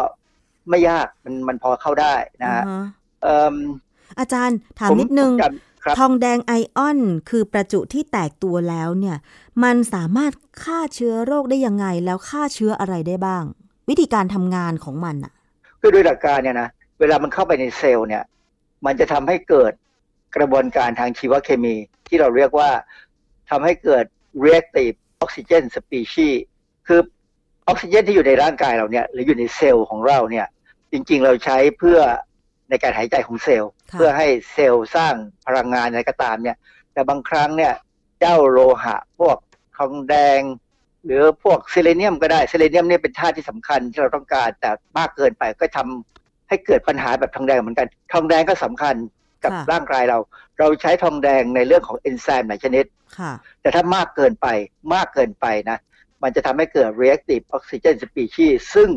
[0.71, 2.87] ไม่ยากมันมันพอเข้าได้นะฮะอือฮะ
[3.23, 3.55] เอิ่ม
[4.19, 6.99] อาจารย์ถามผมนิดนึงจำครับทองแดงไอออน
[7.31, 9.17] คือประจุที่แตกตัวแล้วเนี่ย
[9.65, 10.33] มันสามารถ
[10.65, 13.45] ฆ่าเชื้อโรคได้ยังไง แล้วฆ่าเชื้ออะไรได้บ้าง
[13.89, 15.33] วิธีการทำงานของมันอะ
[15.81, 16.69] คือโดยหลักการเนี่ยนะ
[17.01, 18.25] เวลามันเข้าไปในเซลล์เนี่ย
[18.87, 19.73] มันจะทำให้เกิด
[20.37, 21.75] กระบวนการทางชีวเคมี
[22.09, 22.71] ที่เราเรียกว่า
[23.51, 24.05] ทำให้เกิด
[24.45, 26.37] reactive oxygen species
[26.87, 27.01] คือ
[27.69, 30.47] ออกซิเจนที่อยู่ในร่างกายเราเนี่ยหรืออยู่ในเซลล์ของเราเนี่ย
[30.93, 31.99] จริงๆเราใช้เพื่อ
[32.71, 35.15] ในการหายใจของเซลล์ค่ะเพื่อให้เซลล์สร้าง
[35.47, 36.57] พลังงานอะไรก็ตามเนี่ย
[36.93, 37.73] แต่บางครั้งเนี่ย
[38.21, 39.37] เจ้าโลหะ พวก
[39.77, 40.41] ทองแดง
[41.05, 48.95] หรือพวกเซเลเนียมก็ได้เซเลเนียมเนี่ยเป็นธาตุที่สำคัญที่เราต้องการแต่มากเกินไปก็ทำให้เกิดปัญหาแบบทองแดงเหมือนกัน ทองแดงก็สำคัญ
[49.45, 50.19] กับค่ะร่างกายเรา
[50.59, 52.85] เราใช้ทองแดงในเรื่องของเอนไซม์หลายชนิด
[53.19, 54.47] ค่ะแต่ถ้ามากเกินไป
[54.95, 55.79] มากเกินไปนะ
[56.23, 58.89] มันจะทำให้เกิด reactive oxygen species ซึ่ง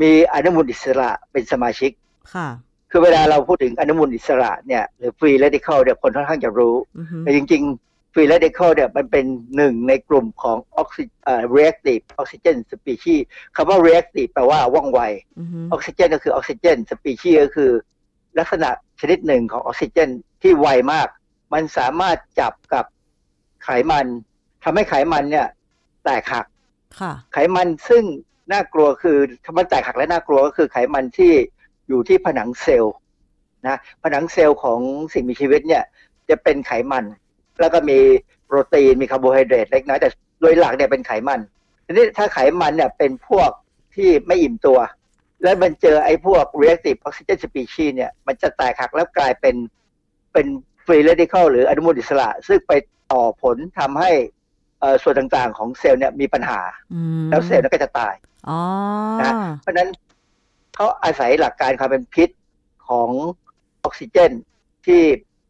[0.00, 1.92] มีอนุมูลอิสระเป็นสมาชิก
[2.34, 2.48] ค่ะ
[2.90, 9.24] คือเวลาเราพูดถึงอนุมูลอิสระเนี่ยหรือ free radical เนี่ยคนค่อนข้างจะรู้อือฮึแต่จริง ๆ free radical เนี่ยมันเป็น
[9.56, 13.20] หนึ่งในกลุ่มของ oxy เอ่อ reactive oxygen species
[13.56, 15.00] คำว่า reactive แปลว่าว่องไว
[15.38, 17.70] อือฮึออกซิเจนก็คือออกซิเจนสปีชีส์ก็คือ
[18.38, 18.70] ลักษณะ
[19.00, 20.10] ชนิดหนึ่งของออกซิเจน
[20.42, 21.08] ที่ไวมาก
[21.52, 22.84] มันสามารถจับกับ
[23.64, 24.06] ไขมัน
[24.64, 25.48] ทำให้ไขมันเนี่ย
[26.04, 26.46] แตกหัก
[27.00, 28.04] ค่ะไขมันซึ่ง
[28.52, 31.32] น่ากลัวคือถ้ามันแตกหักและน่ากลัวก็คือไขมันที่
[31.88, 32.94] อยู่ที่ผนังเซลล์
[33.66, 34.80] นะผนังเซลล์ของ
[35.12, 35.84] สิ่งมีชีวิตเนี่ย
[36.30, 37.04] จะเป็นไขมัน
[37.60, 37.98] แล้วก็มี
[38.46, 40.08] โปรตีนมีคาร์โบไฮเดรตเล็กน้อยแต่
[40.40, 41.40] โดยหลักเนี่ยเป็นไขมัน
[41.86, 43.50] ทีนี้ถ้าไขมันเนี่ยเป็นพวก
[43.94, 44.78] ที่ไม่อิ่มตัว
[45.42, 49.56] แล้วมันเจอไอ้พวก reactive oxygen species เนี่ย มันจะแตกหักแล้วกลายเป็น
[50.32, 50.46] เป็น
[50.84, 52.72] free radical หรืออนุมูลอิสระ ซึ่งไป
[53.12, 54.10] ต่อผลทำให้
[54.80, 56.60] เอ่อส่วนต่างๆของเซลล์เนี่ยมีปัญหา
[56.94, 58.14] อืมแล้วเซลล์นั้นก็จะตาย
[58.48, 58.58] อ๋อ
[59.20, 59.88] นะเพราะฉะนั้น
[60.74, 62.28] เขาอาศัยหลักการความเป็นพิษ
[62.88, 63.10] ของ
[63.84, 64.32] ออกซิเจน
[64.86, 65.02] ที่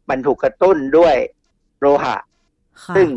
[0.09, 1.15] มันถูกกระตุ้นด้วย
[1.79, 2.15] โลหะ
[2.83, 3.07] ค่ะซึ่ง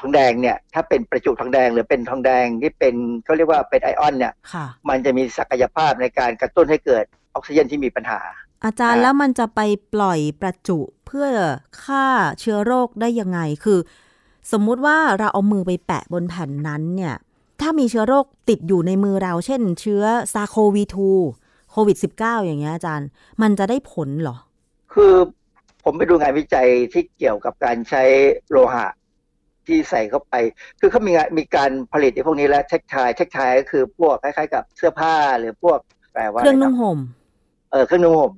[0.00, 2.94] ทองแดงเนี่ยถ้าเป็นประจุทองแดงหรือเป็นทองแดงที่เป็น
[3.24, 8.20] เขาเรียกว่าเป็นไอออนเนี่ยค่ะมันจะมีศักยภาพในการกระตุ้นให้เกิดออกซิเจนที่มีปัญหา
[8.64, 9.60] อาจารย์อ่าแล้วมันจะไป
[9.94, 11.28] ปล่อยประจุเพื่อ
[11.82, 12.06] ฆ่า
[12.40, 13.78] เชื้อโรคได้ยังไงคือ
[14.52, 17.14] สมมุติว่าเราเอามือไปแปะบนแผ่นนั้นเนี่ย
[17.60, 20.84] ถ้ามีเชื้อโรคติดอยู่ในมือเรา เช่น เชื้อซาโควี
[21.26, 23.08] 2โควิด -19 อย่างเงี้ยอาจารย์
[23.42, 24.36] มันจะได้ผลเหรอ
[24.92, 25.12] คือ
[25.84, 28.02] ผมไปดูงานวิจัยที่เกี่ยวกับการใช้
[28.50, 28.86] โลหะ
[29.68, 30.34] ที่ใส่เข้าไป
[30.80, 35.78] คือเขามีงานมีการผลิตไอ้พวกนี้แล้ว textile textile ก็คือพวกคล้ายๆ กับเสื้อผ้าหรือพวก
[36.12, 36.98] แปลว่าเครื่องอะไรนุ่งห่ม
[37.70, 38.32] เออเครื่องนุ่งห่ม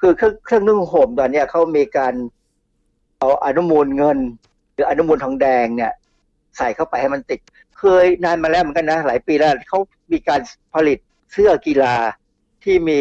[0.00, 2.14] คือเครื่องเครื่องนุ่งห่มตอนเนี้ยเขามีการ
[3.18, 4.18] เอาอนุมูลเงิน
[4.72, 5.92] หรืออนุมูลทองแดงเนี่ย
[6.58, 7.40] ใส่เข้าไปให้มันติด
[7.78, 9.80] เคยนานมาแล้วเหมือนกันนะ หลายปีแล้วเขา
[10.12, 10.40] มีการ
[10.74, 10.98] ผลิต
[11.32, 11.94] เสื้อกีฬา
[12.64, 12.98] ที่มี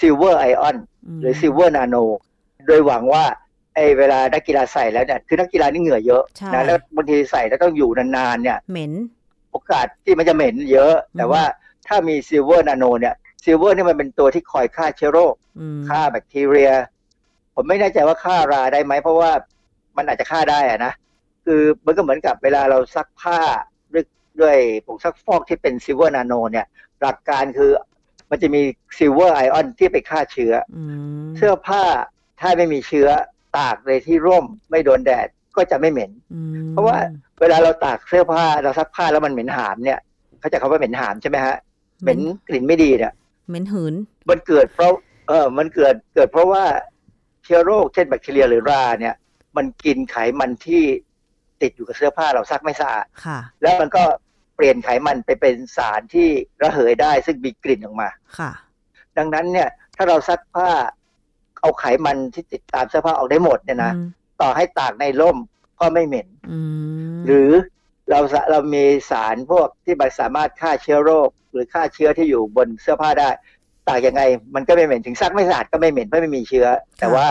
[0.00, 0.76] silver ion
[1.20, 1.96] หรือ silver nano
[2.66, 3.24] โดยหวังว่า
[3.78, 8.92] ไอ้เวลานักกีฬาใส่แล้วเนี่ยคือนักกีฬานี่เหงื่อเยอะใช่นะแล้วบางทีใส่แล้วต้องอยู่นานๆเนี่ยเหม็น
[9.50, 11.42] โอกาสที่มันจะเหม็นเยอะ แต่อืมว่า
[11.86, 13.14] ถ้ามี silver nano เนี่ย
[13.44, 19.30] silver นี่มันเป็นตัวที่คอยฆ่าเชื้อโรคอืมฆ่าแบคทีเรียผมไม่แน่ใจว่าฆ่าราได้ไหม เพราะว่า
[19.96, 20.92] มันอาจจะฆ่าได้อะนะ
[21.44, 23.40] คือมันก็เหมือนกับเวลาเราซักผ้า
[23.92, 24.04] ด้วย
[24.40, 24.56] ด้วย
[24.86, 26.66] ผงซักฟอกที่เป็น silver nano เนี่ย
[27.00, 27.70] หลักการคือ
[28.30, 28.62] มันจะมี
[28.98, 30.82] silver ion ที่ไปฆ่าเชื้ออื
[31.24, 31.82] มเสื้อผ้า
[32.40, 33.08] ถ้าไม่มีเชื้อ
[33.56, 36.96] ตากในที่ร่มไม่โดนแดดก็จะไม่เหม็นอืมเพราะว่า
[37.40, 39.98] เวลาเราตากเสื้อผ้าเราซักผ้าแล้วมันเหม็นหามเนี่ย
[40.40, 41.56] เขาใช้คำว่าเหม็นหามใช่ไหมฮะ
[42.02, 42.18] เหม็น
[42.48, 43.12] กลิ่นไม่ดีเนี่ย
[43.48, 43.94] เหม็นหืน
[44.28, 44.92] มันเกิดเพราะ
[45.28, 46.64] เออมันเกิดเกิดเพราะว่า
[47.44, 49.14] เชื้อโรคเช่นแบคทีเรียหรือราเนี่ย
[49.56, 50.82] มันกินไขมันที่
[51.62, 54.04] ติดอยู่กับเสื้อผ้าเราซักไม่สะอาดค่ะแล้วมันก็
[54.56, 56.28] เปลี่ยนไขมันไปเป็นสารที่
[56.62, 58.50] ระเหยได้ซึ่งมีกลิ่นออกมาค่ะ
[59.18, 60.70] ดังนั้นเนี่ย ถ้าเราซักผ้า
[61.60, 64.08] เอาไขมันที่ติดตามเสื้อผ้าออกได้หมดเนี่ยนะอืม
[64.40, 65.36] ต่อให้ตากในร่ม
[65.80, 66.58] ก็ไม่เหม็นอื
[67.16, 67.50] มหรือ
[68.10, 73.28] เราสะเรามีสารพวกที่มันสามารถฆ่าเชื้อโรค หรือฆ่าเชื้อที่อยู่บนเสื้อผ้าได้
[73.88, 74.22] ตากยังไง
[74.54, 76.66] มันก็ไม่เหม็นถึงซักไม่สะอาดก็ไม่เหม็นเพราะไม่มีเชื้อ
[76.98, 77.26] แต่ว่า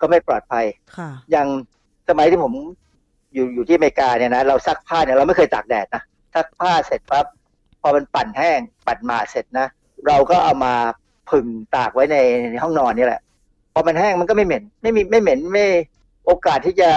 [0.00, 0.64] ก็ไม่ปลอดภัย
[0.96, 1.48] ค่ะอย่าง
[2.08, 2.52] สมัยที่ผม
[3.34, 6.02] อยู่อยู่ที่อเมริกาเนี่ยนะเราซักผ้าเนี่ยเราไม่เคยตากแดดนะ
[6.34, 7.26] ซักผ้าเสร็จปั๊บ
[7.80, 9.66] พอมันปั่นแห้งปั่นมาเสร็จนะ
[10.06, 10.74] เราก็เอามา
[11.30, 11.46] ผึ่ง
[11.76, 12.16] ตากไว้ใน
[12.50, 13.29] ในห้องนอนนี่แหละพอ
[13.88, 15.66] มันแห้งมันก็ไม่เหม็น ไม่มีไม่เหม็นไม่
[16.26, 16.90] โอกาสที่จะ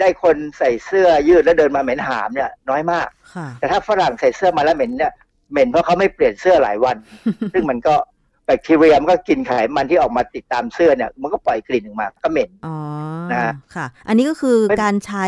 [0.00, 5.12] ได้คนใส่เสื้อยืดแล้วเดินมาเหม็นหามเนี่ย น้อยมากค่ะแต่ถ้าฝรั่งใส่เสื้อมาแล้วเหม็นเนี่ย
[5.50, 6.96] เหม็นเพราะเขาไม่เปลี่ยนเสื้อหลายวัน
[7.52, 7.94] ซึ่งมันก็
[8.44, 12.76] แบคทีเรียมันก็กินไขมันที่ออกมาติดตามเสื้อเนี่ย มันก็ปล่อยกลิ่นออกมาก็เหม็นอ๋อ
[13.32, 15.26] นะฮะค่ะ อันนี้ก็คือเป็นการใช้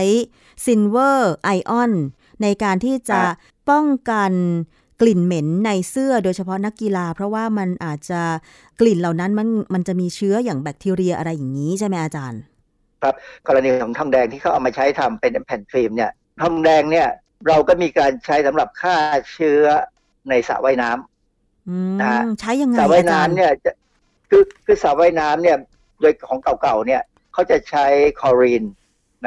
[0.65, 1.93] silver ion
[2.43, 3.33] ในการที่จะอะ
[3.71, 4.33] ป้องกัน
[5.03, 8.23] กลิ่นเหม็นในเสื้อโดยเฉพาะนักกีฬา เพราะว่ามันอาจจะ
[8.81, 12.41] กลิ่นเหล่านั้นมันมันจะมีเชื้ออย่างแบคทีเรียอะไรอย่างนี้ใช่ไหมอาจารย์
[13.03, 13.15] ครับ
[13.47, 16.11] กรณีของทองแดงที่เขาเอามาใช้ทำเป็นแผ่นฟิล์มเนี่ย
[16.43, 17.09] ทองแดงเนี่ย
[17.49, 18.97] เราก็มีการใช้สำหรับฆ่า
[19.33, 19.65] เชื้อ
[20.29, 23.73] ในสระว่ายน้ำอืมนะฮะใช้ยังไงสระว่ายอาจารย์น้ำเนี่ยจะ
[24.31, 25.57] คือคือสระว่ายน้ำเนี่ย
[26.01, 27.87] โดยของเก่าๆเนี่ยเขาจะใช้
[28.21, 28.65] คลอรีน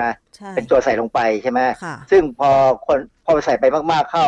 [0.02, 2.50] นะใช่เป็นตัวใส่ลงไปใช่ไหมค่ะซึ่งพอ
[2.86, 4.28] คนพอใส่ไปมากๆเข้า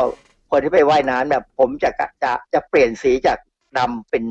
[0.49, 3.37] คนที่ไปว่ายน้ำเนี่ยผมจะกะจะจะเปลี่ยนสีจาก
[3.77, 4.23] ดำเป็น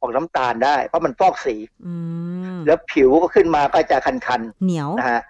[0.00, 1.54] ออกน้ำตาลได้ เพราะมันฟอกสี
[1.86, 1.94] อื
[2.56, 4.16] มแล้วผิวก็ขึ้นมาก็จะคัน
[4.64, 5.22] เหนียวๆนะฮะ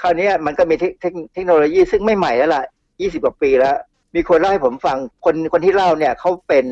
[0.00, 2.64] คราวเนี้ยมันก็มีเทคเทคเทคโนโลยีซึ่งไม่ใหม่แล้วล่ะ
[2.94, 3.76] 20กว่าปีแล้ว
[4.14, 6.66] มีคนเล่าให้ผมฟังคนคนที่เล่าเนี่ยเขาเป็น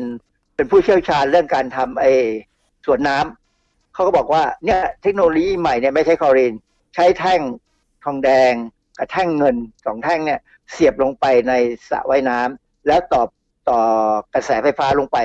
[0.55, 2.11] เป็นผู้เชี่ยวชาญเรื่องการทำไอ้
[2.85, 6.53] สวนน้ำเขาก็บอกว่าเนี่ยเทคโนโลยีใหม่เนี่ยไม่ใช่คลอรีน
[6.95, 7.41] ใช้แท่ง
[8.03, 8.53] ทองแดง
[8.97, 9.55] กับแท่งเงิน
[9.85, 10.39] สองแท่งเนี่ย
[10.71, 11.53] เสียบลงไปใน
[11.89, 13.23] สระว่ายน้ำ แล้วต่อ
[13.69, 13.79] ต่อ
[14.33, 15.17] กระแสไฟฟ้าลงไป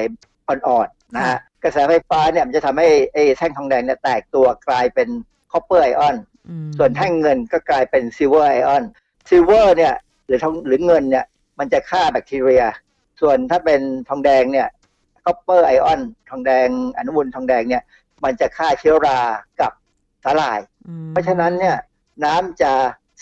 [0.48, 5.08] อ่อนๆนะฮะกระแสไฟฟ้าเนี่ยมันจะทำให้ไอ้แท่งทองแดงเนี่ยแตกตัวกลายเป็น
[5.52, 6.16] copper ion
[6.48, 8.84] อืมส่วนแท่งเงินก็กลายเป็น silver ion
[9.28, 9.94] silver เนี่ย
[10.26, 11.24] หรือทองหรือเงินเนี่ย
[11.58, 12.64] มันจะฆ่าแบคทีเรีย
[13.20, 14.68] ส่วนถ้าเป็นทองแดงเนี่ย
[15.24, 16.00] copper ion
[16.30, 17.82] ทองแดงอนุมูลทองแดงเนี่ย
[18.24, 19.20] มันจะฆ่าเชื้อรา
[19.60, 19.72] กับ
[20.24, 21.76] สาหร่ายอืมเพราะฉะนั้นเนี่ย
[22.24, 22.72] น้ำจะ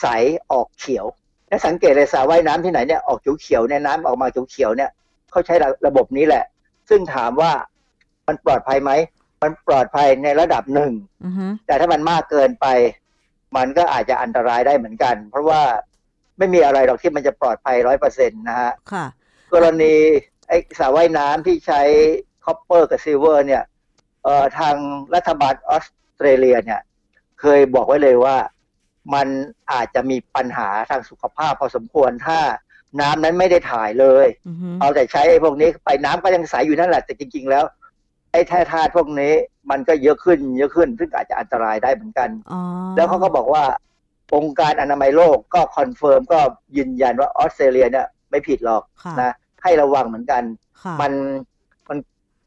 [0.00, 0.06] ใส
[0.50, 1.06] ออกเขียว
[1.54, 4.90] ถ้าสังเกตเลยสระว่ายน้ำที่ไหนเนี่ยออกเขียวๆเนี่ยน้ำออกมาเขียวๆเนี่ย
[5.30, 6.44] เขาใช้ระระบบนี้แหละ
[6.88, 7.52] ซึ่งถามว่า
[8.26, 8.90] มันปลอดภัยไหม
[9.42, 10.92] มันปลอดภัยในระดับหนึ่ง
[11.24, 12.66] อือฮึแต่ถ้ามันมากเกินไป
[13.56, 15.62] มันก็อาจจะอันตรายได้เหมือนกัน เพราะว่า
[16.38, 19.04] ไม่มีอะไรหรอกที่มันจะปลอดภัยร้อยเปอร์เซ็นต์นะฮะค่ะ
[19.54, 19.94] กรณี
[20.48, 21.82] ไอ้สระว่ายน้ำที่ใช้
[22.44, 23.62] copper กับ silver เนี่ย
[24.24, 24.76] เอ่อทาง
[25.14, 25.86] รัฐบาลออส
[26.16, 26.80] เตรเลียเนี่ย
[27.40, 28.36] เคยบอกไว้เลยว่า
[29.14, 29.26] มัน
[29.72, 32.38] อาจจะมีปัญหาทางสุขภาพพอสมควรถ้า
[33.00, 37.64] น้ำนั้นไม่ได้ถ่ายเลยอือฮึเอาแต่ใช้ไอ้พวกนี้ไปน้ำก็ยังใสอยู่นั่นแหละ แต่จริง ๆ แล้ว
[38.32, 39.32] ไอ้แร่ธาตุพวกนี้
[39.70, 42.60] มันก็เยอะขึ้น เยอะขึ้น ซึ่งอาจจะอันตรายได้เหมือนกันอ๋อ
[42.96, 43.64] แล้วเขาก็บอกว่า
[44.34, 46.40] องค์การอนามัยโลกก็ confirm ก็
[46.76, 49.32] ยืนยันว่าออสเตรเลียเนี่ยไม่ผิดหรอกค่ะนะ
[49.62, 50.42] ให้ระวังเหมือนกัน
[50.82, 51.12] ค่ะมัน
[51.88, 51.98] มัน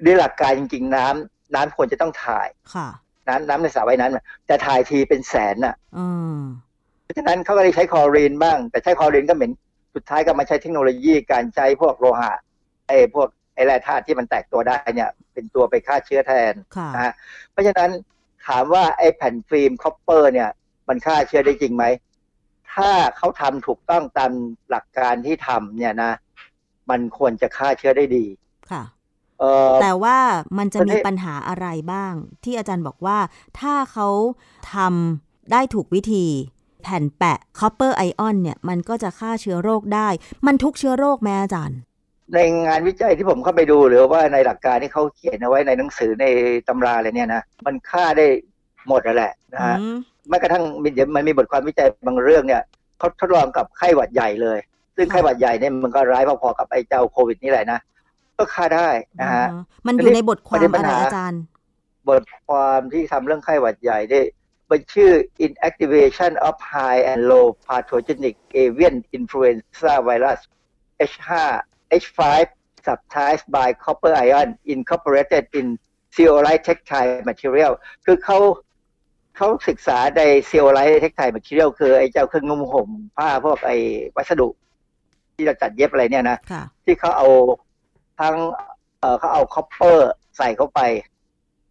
[0.06, 2.88] ด้วยหลักการจริง ๆ น้ำน้ำควรจะต้องถ่ายค่ะ
[3.28, 6.08] น้ำน้ำในสระว่ายน้ำน่ะแต่ถ่ายทีเป็นแสนน่ะอื
[6.38, 6.40] ม
[7.04, 9.52] เพราะฉะนั้นเขาก็เลยใช้คลอรีนบ้าง แต่ใช้คลอรีนก็เหม็น
[9.96, 12.32] สุดท้ายก็มาใช้เทคโนโลยีการใช้พวกโลหะ
[12.88, 17.14] ไอ้พวกไอ้แร่ธาตุที่มันแตกตัวได้เนี่ยเป็นตัวไปฆ่าเชื้อแทนค่ะนะฮะ
[17.52, 17.90] เพราะฉะนั้น
[18.48, 20.50] ถามว่าไอ้แผ่นฟิล์ม copper เนี่ย
[20.88, 21.86] มันฆ่าเชื้อได้จริงไหม
[22.74, 24.32] ถ้าเขาทำถูกต้องตาม
[24.70, 26.12] หลักการที่ทำเนี่ยนะ
[26.90, 28.26] มันควรจะฆ่าเชื้อได้ดี
[28.72, 28.97] ค่ะเออ
[29.82, 30.18] แต่ว่า
[30.58, 32.14] มันจะมีประเด็นปัญหาอะไรบ้าง
[32.44, 33.18] ที่อาจารย์บอกว่า
[33.60, 34.08] ถ้าเขา
[34.74, 36.26] ทำได้ถูกวิธี
[36.84, 40.08] แผ่นแปะ copper ion เนี่ย มันก็จะฆ่าเชื้อโรคได้
[40.46, 41.80] มันทุกเชื้อโรคไหมอาจารย์
[42.34, 46.26] ในงานวิจัยที่ผมเข้าไปดูหรือว่าในหลักการที่เขาเขียนเอาไว้ในหนังสือใน
[46.68, 48.26] ตำราอะไรเนี่ยนะมันฆ่าได้
[48.88, 49.98] หมดนั่นแหละนะฮะอืม
[50.30, 52.62] แม้กระทั่งมีเดี๋ยวมันมีบทความวิจัยบางเรื่องเนี่ย
[53.00, 54.58] เขาทดลองกับไข้หวัดใหญ่เลย
[54.96, 57.80] ซึ่งค่ะไข้หวัดใหญ่เนี่ยมันก็ร้ายพอๆกับไอ้เจ้าโควิดนี่แหละนะ
[58.38, 58.90] ก็ฆ่าได้
[59.22, 61.42] นะฮะอ๋อมันอยู่ในบทความประเด็นปัอะญไรหาอาจารย์
[62.10, 64.22] บทความที่ทำเรื่องไข้หวัดใหญ่ได้
[64.70, 65.12] มันชื่อ
[65.46, 70.42] inactivation of high and low pathogenic avian influenza virus
[71.12, 71.30] H5
[72.04, 72.22] H5
[72.86, 75.68] subtypes by copper ion incorporated in
[76.16, 77.74] zeolite textile material
[78.06, 78.38] คือเขา
[79.38, 83.78] เขาศึกษาใน zeolite textile material คือไอ้เจ้าเครื่องนุ่งห่มผ้าพวกไอ้
[84.16, 84.50] วัสดุ
[85.36, 87.28] ที่เราจัดเย็บอะไรเนี่ยนะค่ะที่เขาเอา
[88.20, 88.36] ทั้ง
[89.00, 90.80] เอ่อเขาเอา copper ใส่เข้าไป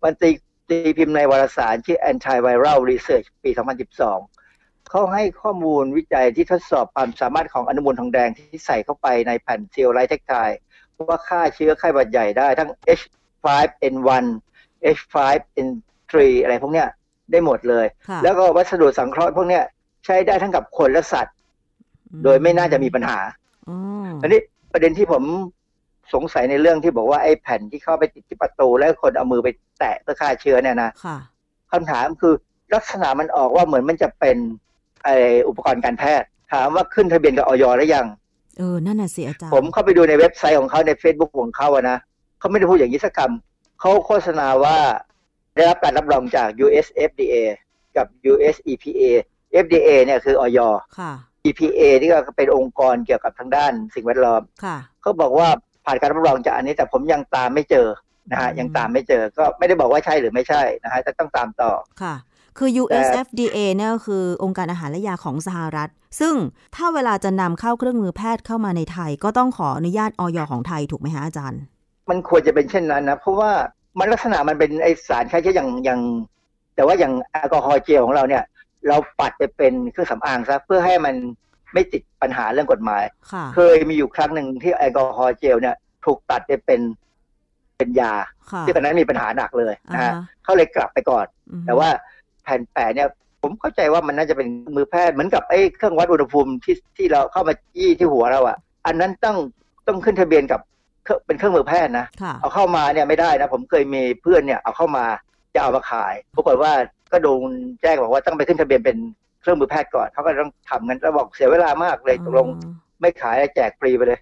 [0.02, 0.30] มันตี
[0.68, 10.34] ตีพิมพ์ในวารสารชื่อ Antiviral Research ปี 2012 เขาให้ข้อมูลวิจัยที่ทดสอบความสามารถของอนุมูลทองแดงที่ใส่เข้าไปในแผ่น zeolite textile
[11.08, 12.70] ว่าฆ่าเชื้อไข้หวัดใหญ่ได้ทั้ง
[13.00, 14.24] H5N1
[14.96, 16.88] H5N3 อะไรพวกเนี้ย
[17.32, 19.64] ได้หมดเลยค่ะแล้วก็วัสดุสังเคราะห์พวกเนี้ย
[20.04, 21.34] ใช้ได้ทั้งกับคนและสัตว์
[22.24, 23.18] โดยไม่น่าจะมีปัญหา
[23.68, 23.76] อ๋อ
[24.22, 24.40] อันนี้
[24.72, 25.22] ประเด็นที่ผม
[26.14, 29.48] สงสัยในเรื่องที่บอกว่าไอ้แผ่นที่เข้าไปติดที่ประตูแล้วคนเอามือไป
[29.78, 31.18] แตะเพื่อฆ่าเชื้อเนี่ยนะค่ะ
[31.72, 32.34] คำถามคือ
[32.74, 34.36] ลักษณะมันออกว่าเหมือนมันจะเป็น
[35.04, 35.08] ไอ
[35.48, 38.06] อุปกรณ์การแพทย์ ถามว่าขึ้นทะเบียนกับออยหรือยัง
[38.58, 41.98] เออนั่นน่ะสิอาจารย์ผมเข้าไปดูในเว็บไซต์ของเขาใน Facebook ของเขาอะนะ
[42.38, 44.76] เขาไม่ได้พูดอย่างนี้สักคำเขาโฆษณาว่า
[45.54, 47.34] ได้รับการรับรองจาก US FDA
[47.96, 49.02] กับ US EPA
[49.64, 50.58] FDA เนี่ยคือออย
[50.98, 51.12] ค่ะ
[51.46, 55.48] EPA นี่ก็เป็นองค์กรเกี่ยวกับทางด้านสิ่งแวดล้อมค่ะเขาบอกว่า
[55.86, 57.88] ผ่านการรับรองจากอันนี้แต่ผมยังตามไม่เจอ
[58.30, 61.72] นะฮะอืมยังตามไม่เจอก็ไม่ได้บอกว่าใช่หรือไม่ใช่นะฮะแต่ต้องตามต่อ
[62.02, 62.14] ค่ะ
[62.58, 66.34] คือ USFDA เนี่ยก็คือองค์การอาหารและยาของสหรัฐ ซึ่ง
[66.76, 71.60] ถ้าเวลาจะนำเข้าเครื่องมือแพทย์เข้ามาในไทย ก็ต้องขออนุญาตออยของไทยถูกไหมฮะอาจารย์
[72.10, 73.50] มันควรจะเป็นเช่นนั้นนะ เพราะว่า
[73.98, 76.00] มันลักษณะมันเป็นไอสารฆ่าเชื้ออย่างอย่าง
[76.74, 78.42] แต่ว่าอย่างแอลกอฮอล์เจลของเราเนี่ย
[78.88, 81.14] เราปัดไปเป็นเครื่องสำอางซะเพื่อให้มัน
[81.72, 83.02] ไม่ติดปัญหาเรื่องกฎหมาย
[83.32, 86.80] ค่ะเคยมีอยู่ครั้งหนึ่งที่แอลกอฮอล์เจลเนี่ย ถูกตัดไปเป็น
[87.76, 88.12] เป็นยา
[88.50, 91.88] ค่ะที่ตอนนั้นมีปัญหาหนักเลยนะฮะอ่าฮะเขาเลยกลับไปก่อนอือฮึแต่ว่า
[92.42, 93.08] แผ่นแปะเนี่ย
[93.42, 98.56] ผมเข้าใจว่ามันน่าจะเป็นมือแพทย์เหมือนกับไอ้เครื่องวัดอุณหภูมิที่ที่เราเข้ามาจี้ที่หัวเราอะ่ะ
[98.86, 99.36] อันนั้นต้อง
[99.86, 100.60] ต้องขึ้นทะเบียนกับ
[101.04, 105.04] เครื่องเป็นเครื่องมือแพทย์นะค่ะเอาเข้ามาเนี่ยไม่ได้นะ ผมเคยมีเพื่อนเนี่ยเอาเข้ามา
[105.54, 106.72] จะเอามาขายปรากฏว่า
[107.12, 107.50] ก็โดน
[107.82, 108.96] แจ้งบอกว่าต้องไปขึ้นทะเบียนเป็น
[109.46, 112.48] เครื่องมือแพทย์ก่อนเขาก็ต้องทำกันแล้วบอกเสียเวลามากเลยตกลง
[113.00, 114.20] ไม่ขายแจกฟรีไปเลย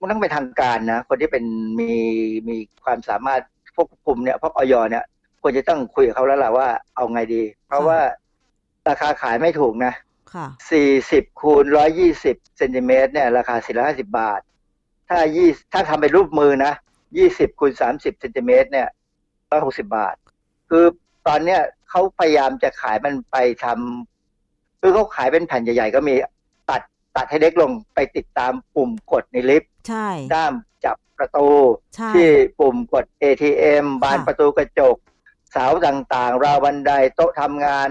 [0.00, 1.44] มันต้องเป็นทางการนะ คนที่เป็น
[1.80, 1.90] มี
[2.48, 3.42] มีความสามารถ
[3.76, 5.04] ควบคุมเนี่ยพวกออยเนี่ย
[5.42, 8.00] ควรจะต้องคุยกับเขาแล้วล่ะว่าเอาไงดี เพราะค่ะว่า
[8.88, 9.92] ราคาขายไม่ถูกนะ
[10.34, 14.40] ค่ะสี่สิบคูณร้อยี่สิบเซนติเมตรเนี่ย ราคาสี่ร้อยห้าสิบาท
[15.08, 16.72] ถ้ายี่ถ้าทำเป็นรูปมือนะ
[17.18, 18.88] ยี่สิบคูณสามสิบเซนติเมตรเนี่ย
[19.50, 20.14] ร้อยหกสิบาท
[20.70, 20.84] คือ
[21.26, 26.14] ตอนเนี้ยเขาพยายามจะขายมันไปทำคือเขาขายเป็นแผ่นใหญ่ ๆ ก็มี
[26.70, 26.80] ตัด
[27.16, 30.54] ตัดให้เล็กลงไปติดตามปุ่มกดในลิฟต์ใช่ด้าม
[30.84, 31.48] จับประตู
[31.96, 34.96] ใช่ที่ปุ่มกด ATM บานค่ะประตูกระจก
[35.52, 37.88] เสาต่างๆ ราวบันไดโต๊ะทำงาน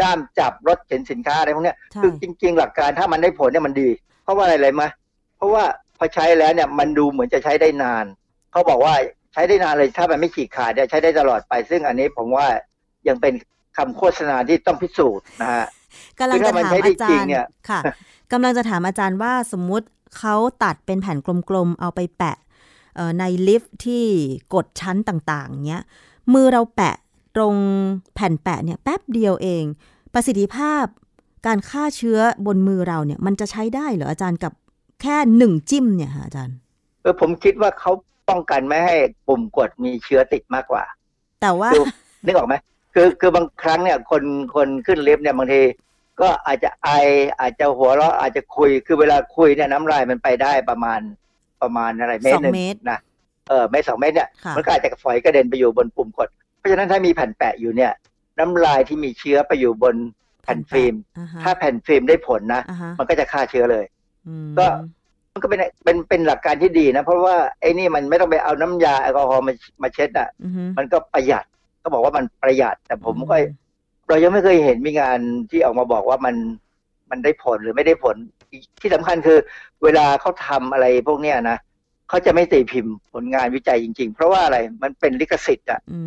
[0.00, 3.88] ด้ามจับรถเข็นสินค้าอะไรพวกเนี้ยใช่คือจริง ๆ หลักการถ้ามันได้ผลเนี่ยมันดี
[4.22, 4.88] เพราะว่าอะไรเลยมะ
[5.36, 5.64] เพราะว่า
[5.98, 8.04] พอใช้แล้วเนี่ยมันดูเหมือนจะใช้ได้นาน
[8.52, 12.46] เขาบอกว่าใช้ได้นานเลยถ้ามันไม่ฉีกขาดเนี่ยใช้ได้ตลอดไป ซึ่งอันนี้ผมว่า
[13.08, 13.34] ยังเป็น
[13.76, 15.66] คำโฆษณาที่ต้องพิสูจน์นะฮะ
[16.18, 17.80] กำลังจะถามคือถ้ามันใช้ได้อาจาจริรงย์เนี่ยค่ะ
[18.32, 19.86] กำลังจะถามอาจารย์ว่าสมมุติ
[20.18, 20.34] เขา
[20.64, 21.18] ตัดเป็นแผ่น
[21.50, 22.36] กลมๆเอาไปแปะ
[22.94, 24.04] เอ่อในลิฟต์ที่
[24.54, 25.82] กดชั้นต่างๆเนี้ย
[26.34, 26.96] มือเราแปะ
[27.36, 27.54] ตรง
[28.14, 29.64] แผ่นแปะเนี่ยแป๊บเดียวเอง
[30.14, 30.84] ประสิทธิภาพ
[31.46, 34.52] การฆ่าเชื้อบนมือเราเนี่ย มันจะใช้ได้เหรออาจารย์กับ
[35.02, 36.56] แค่หนึ่งจิ้มเนี่ยค่ะอาจารย์
[37.02, 37.92] เออผมคิดว่าเขา
[38.28, 38.96] ป้องกันไม่ให้
[39.28, 40.84] ปุ่มกดมีเชื้อติดมากกว่า
[41.42, 41.84] แต่ว่าคือ
[42.24, 42.54] นึกออกไหม
[42.94, 44.22] คือคือบางครั้งเนี่ยคน
[44.54, 45.62] คนขึ้นลิฟต์เนี่ยบางที
[46.20, 46.90] ก็อาจจะไอ
[47.40, 51.00] อาจจะหัวเราะอาจจะคุยคือเวลาคุยเนี่ยน้ำลายมันไปได้ประมาณ
[51.62, 52.98] ประมาณอะไรเมตรหนึ่งสองเมตรนะ
[53.48, 57.92] เออเมตรสองเมตรเนี่ยค่ะมันก็อาจจะฝอยกระเด็นไปอยู่บนปุ่มกด เพราะฉะนั้นถ้ามีแผ่นแปะอยู่เนี่ย
[58.38, 59.94] น้ำลายที่มีเชื้อไปอยู่บน
[60.42, 63.84] แผ่นฟิล์มอ่าฮะถ้าแผ่นฟิล์มได้ผลนะอ่าฮะมันก็จะฆ่าเชื้อเลย
[64.28, 64.66] อืมก็
[65.38, 71.44] มันก็เป็นเป็นเป็นหลักการที่ดีนะ เพราะว่าไอ้นี่มันไม่ต้องไปเอาน้ำยาแอลกอฮอล์มามาเช็ดอะอือฮึมันก็ประหยัด
[71.82, 73.42] ก็บอกว่ามันประหยัด แต่ผมก็อื
[74.08, 75.18] เรายังไม่เคยเห็นมีงาน
[75.50, 76.34] ที่ออกมาบอกว่ามัน
[77.10, 78.16] มันได้ผลหรือไม่ได้ผล
[78.50, 79.38] อีกที่สำคัญคือ
[79.84, 81.58] เวลาเขาทำอะไรพวกเนี้ยนะ
[82.08, 86.00] เขาจะไม่ตีพิมพ์ผลงานวิจัยจริง ๆ เพราะว่าอะไรมันเป็นลิขสิทธิ์อะอื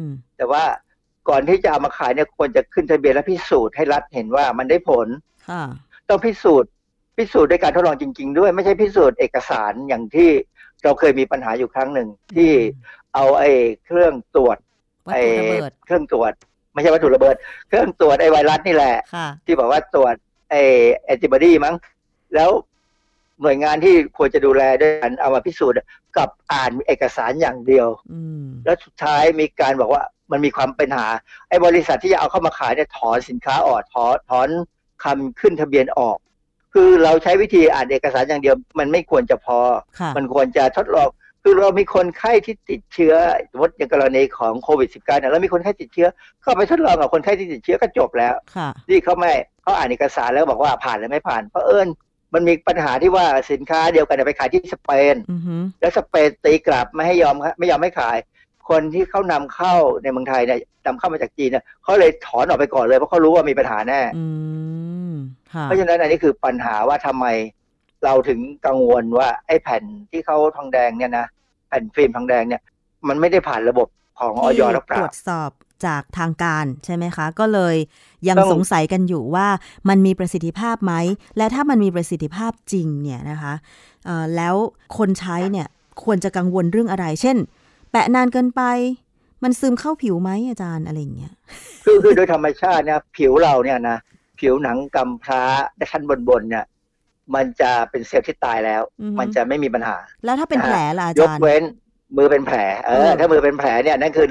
[0.00, 0.02] ม
[0.36, 0.62] แต่ว่า
[1.28, 5.06] ก่อนที่จะเอามาขายเนี่ยควรจะขึ้นทะเบียนและพิสูจน์ให้รัฐเห็นว่ามันได้ผล
[5.48, 5.62] ค่ะ
[6.08, 6.70] ต้องพิสูจน์
[7.16, 10.30] พิสูจน์ด้วยการทดลองจริง ๆ ด้วย ไม่ใช่พิสูจน์เอกสารอย่างที่
[10.84, 12.52] เราเคยมีปัญหาอยู่ครั้งหนึ่งที่
[13.14, 13.50] เอาไอ้
[13.84, 14.58] เครื่องตรวจ
[15.08, 16.32] วัตไอ้ถุระเบิดเครื่องตรวจ
[16.72, 17.36] ไม่ใช่วัตถุระเบิด
[17.68, 20.14] เครื่องตรวจไอ้ไวรัสนี่แหละค่ะที่บอกว่าตรวจ
[20.50, 20.60] ไอ้
[21.04, 21.74] แอนติบอดีมั้ง
[22.34, 22.50] แล้ว
[23.42, 25.78] หน่วยงานที่ควรจะดูแลด้วยกันเอามาพิสูจน์
[26.16, 30.02] กับอ่านเอกสารอย่างเดียวอืมแล้วสุดท้ายมีการบอกว่า
[30.32, 31.06] มันมีความเป็นหา
[31.48, 34.48] ไอ้บริษัทที่จะเอาเข้ามาขายเนี่ยถอนสินค้าออกถอนถอน
[35.04, 36.16] คำขึ้นทะเบียนออก
[36.74, 39.58] คือเราใช้วิธีอ่านเอกสารอย่างเดียว มันไม่ควรจะพอ
[40.00, 41.08] ค่ะมันควรจะทดลอง
[41.42, 43.14] คือเรามีคนไข้ที่ติดเชื้อ
[43.50, 46.08] สมมติอย่างกรณีของโควิด -19 เนี่ยเรามีคนไข้ติดเชื้อ
[46.44, 51.88] ก็ไปทดลองกับคนไข้ที่ติดเชื้อก็จบแล้วค่ะที่เขาไม่เขาอ่านเอกสารแล้วบอกว่าผ่านหรือไม่ผ่านเพราะเอิญ
[52.34, 58.16] มันมีปัญหาที่ว่าสินค้าเดียวกันเนี่ยไปขายที่สเปนอือฮึแล้วสเปนตีกลับไม่ให้ยอมไม่ยอมให้ขาย
[58.70, 64.81] คนที่เขานำเข้าในเมืองไทยเนี่ยนำเข้ามาจากจีนเนี่ยเขาเลยถอนออกไปก่อนเลยเพราะเขารู้ว่ามีปัญหาแน่อืมค่ะ
[65.64, 67.26] เพราะฉะนั้นอันนี้คือปัญหาว่าทำไม
[68.04, 71.26] เราถึงกังวลว่าไอ้แผ่นที่เขาทองแดงเนี่ยนะ
[71.68, 72.62] แผ่นฟิล์มทองแดงเนี่ย
[73.08, 73.88] มันไม่ได้ผ่านระบบ
[74.18, 75.50] ของออยหรือเปตรล่าวจสอบ
[75.86, 77.76] จากทางการใช่ไหมคะ ก็เลย
[78.28, 79.46] ยังต้องสงสัยกันอยู่ว่า
[79.88, 80.94] มันมีประสิทธิภาพไหม
[81.36, 83.54] และถ้ามันมีประสิทธิภาพจริงเนี่ยนะคะ
[84.04, 84.54] เอ่อแล้ว
[84.98, 85.66] คนใช้เนี่ย
[86.04, 87.36] ควรจะกังวลเรื่องอะไร เช่น
[87.90, 88.62] แปะนานเกินไป
[89.42, 91.32] มันซึมเข้าผิวไหมอาจารย์อะไรอย่างเงี้ย
[91.84, 93.98] คือคือโดยธรรมชาติเนี่ยผิวเราเนี่ยนะ
[94.42, 95.42] ผิวหนังกำพร้า
[95.90, 96.64] ชั้นบนๆเนี่ย
[97.34, 101.62] มันจะเป็นเซลล์ที่ตายแล้วอือฮึมันจะไม่มีปัญหา แล้วถ้าเป็นแผลล่ะอายกจารย์เว้น
[102.16, 104.26] มือเป็นแผลเอเอออ ถ้ามือเป็นแผลเนี่ยนั่นคือ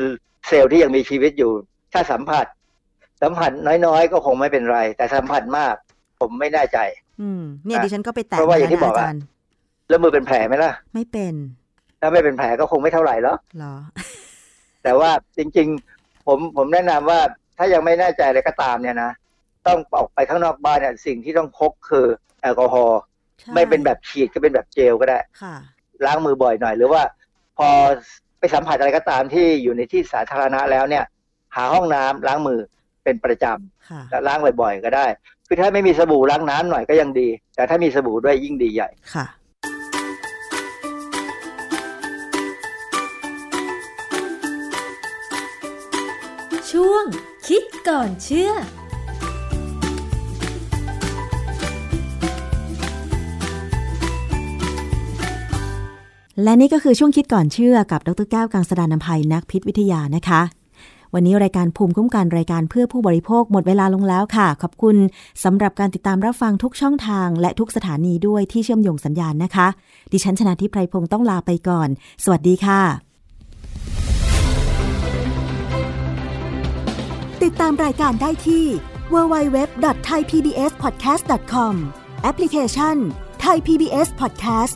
[0.47, 1.51] เซลล์ที่ยังมีชีวิตอยู่
[1.93, 2.45] ถ้าสัมผัส
[3.22, 3.51] สัมผัส
[3.86, 5.74] น้อยๆ ก็คงไม่เป็นไร แต่สัมผัสมาก
[6.20, 6.78] ผมไม่แน่ใจ
[7.22, 9.24] อืมเนี่ยอะดิฉันก็ไปแตะเพราะว่าอย่างที่มบอกนะอะอาจารย์
[9.89, 11.34] แล้วมือเป็นแผลไหมล่ะ ไม่เป็น
[12.01, 13.76] ถ้าไม่เป็นแผลก็คงไม่เท่าไหร่หรอกเหรอ
[14.84, 17.20] แต่ว่าจริง ๆ ผมผมแนะนำว่า
[17.57, 19.12] ถ้ายังไม่แน่ใจอะไรก็ตามเนี่ยนะ
[19.68, 22.05] ต้องออกไปข้างนอกบ้านเนี่ยสิ่งที่ต้องพกคือ
[22.41, 22.99] แอลกอฮอล์
[23.39, 25.55] ใช่ไม่เป็นแบบฉีดก็เป็นแบบเจลก็ได้ค่ะ
[26.05, 27.03] ล้างมือบ่อยหน่อย หรือว่า
[27.57, 27.70] พอ
[28.39, 31.03] ไปสัมผัสอะไรก็ตามที่อยู่ในที่สาธารณะแล้วเนี่ย
[31.55, 32.59] หาห้องน้ำล้างมือ
[33.03, 33.45] เป็นประจ
[33.89, 35.05] ค่ะำและล้างบ่อยๆก็ได้
[35.47, 39.26] คือถ้าไม่มีสบู่ล้างน้ำหน่อยก็ยังดี แต่ถ้ามีสบู่ด้วยยิ่งดีใหญ่ค่ะ
[46.72, 47.05] ช่วง
[47.47, 48.51] คิดก่อนเชื่อ
[56.44, 60.42] และนี่ก็คือช่วงคิดก่อนเชื่อกับดรแก้วกังสดานนภัยนักพิษวิทยานะคะ
[61.14, 64.98] วันนี้รายการภูมิคุ้มกันรายการเพื่อผู้บริโภคหมดเวลาลงแล้วค่ะ ขอบคุณ
[65.44, 69.68] สำหรับการติดตามรับฟังทุกช่องทาง และทุกสถานีด้วยที่เชื่อมโยงสัญญาณนะคะ
[70.12, 71.90] ดิฉันชนะทิพไพรพงศ์ต้องลาไปก่อน
[72.24, 72.82] สวัสดีค่ะ
[77.44, 78.66] ติดตามรายการได้ที่
[79.14, 81.74] www.thaipbspodcast.com
[82.24, 82.96] แอปพลิเคชัน
[83.46, 84.76] Thai PBS Podcast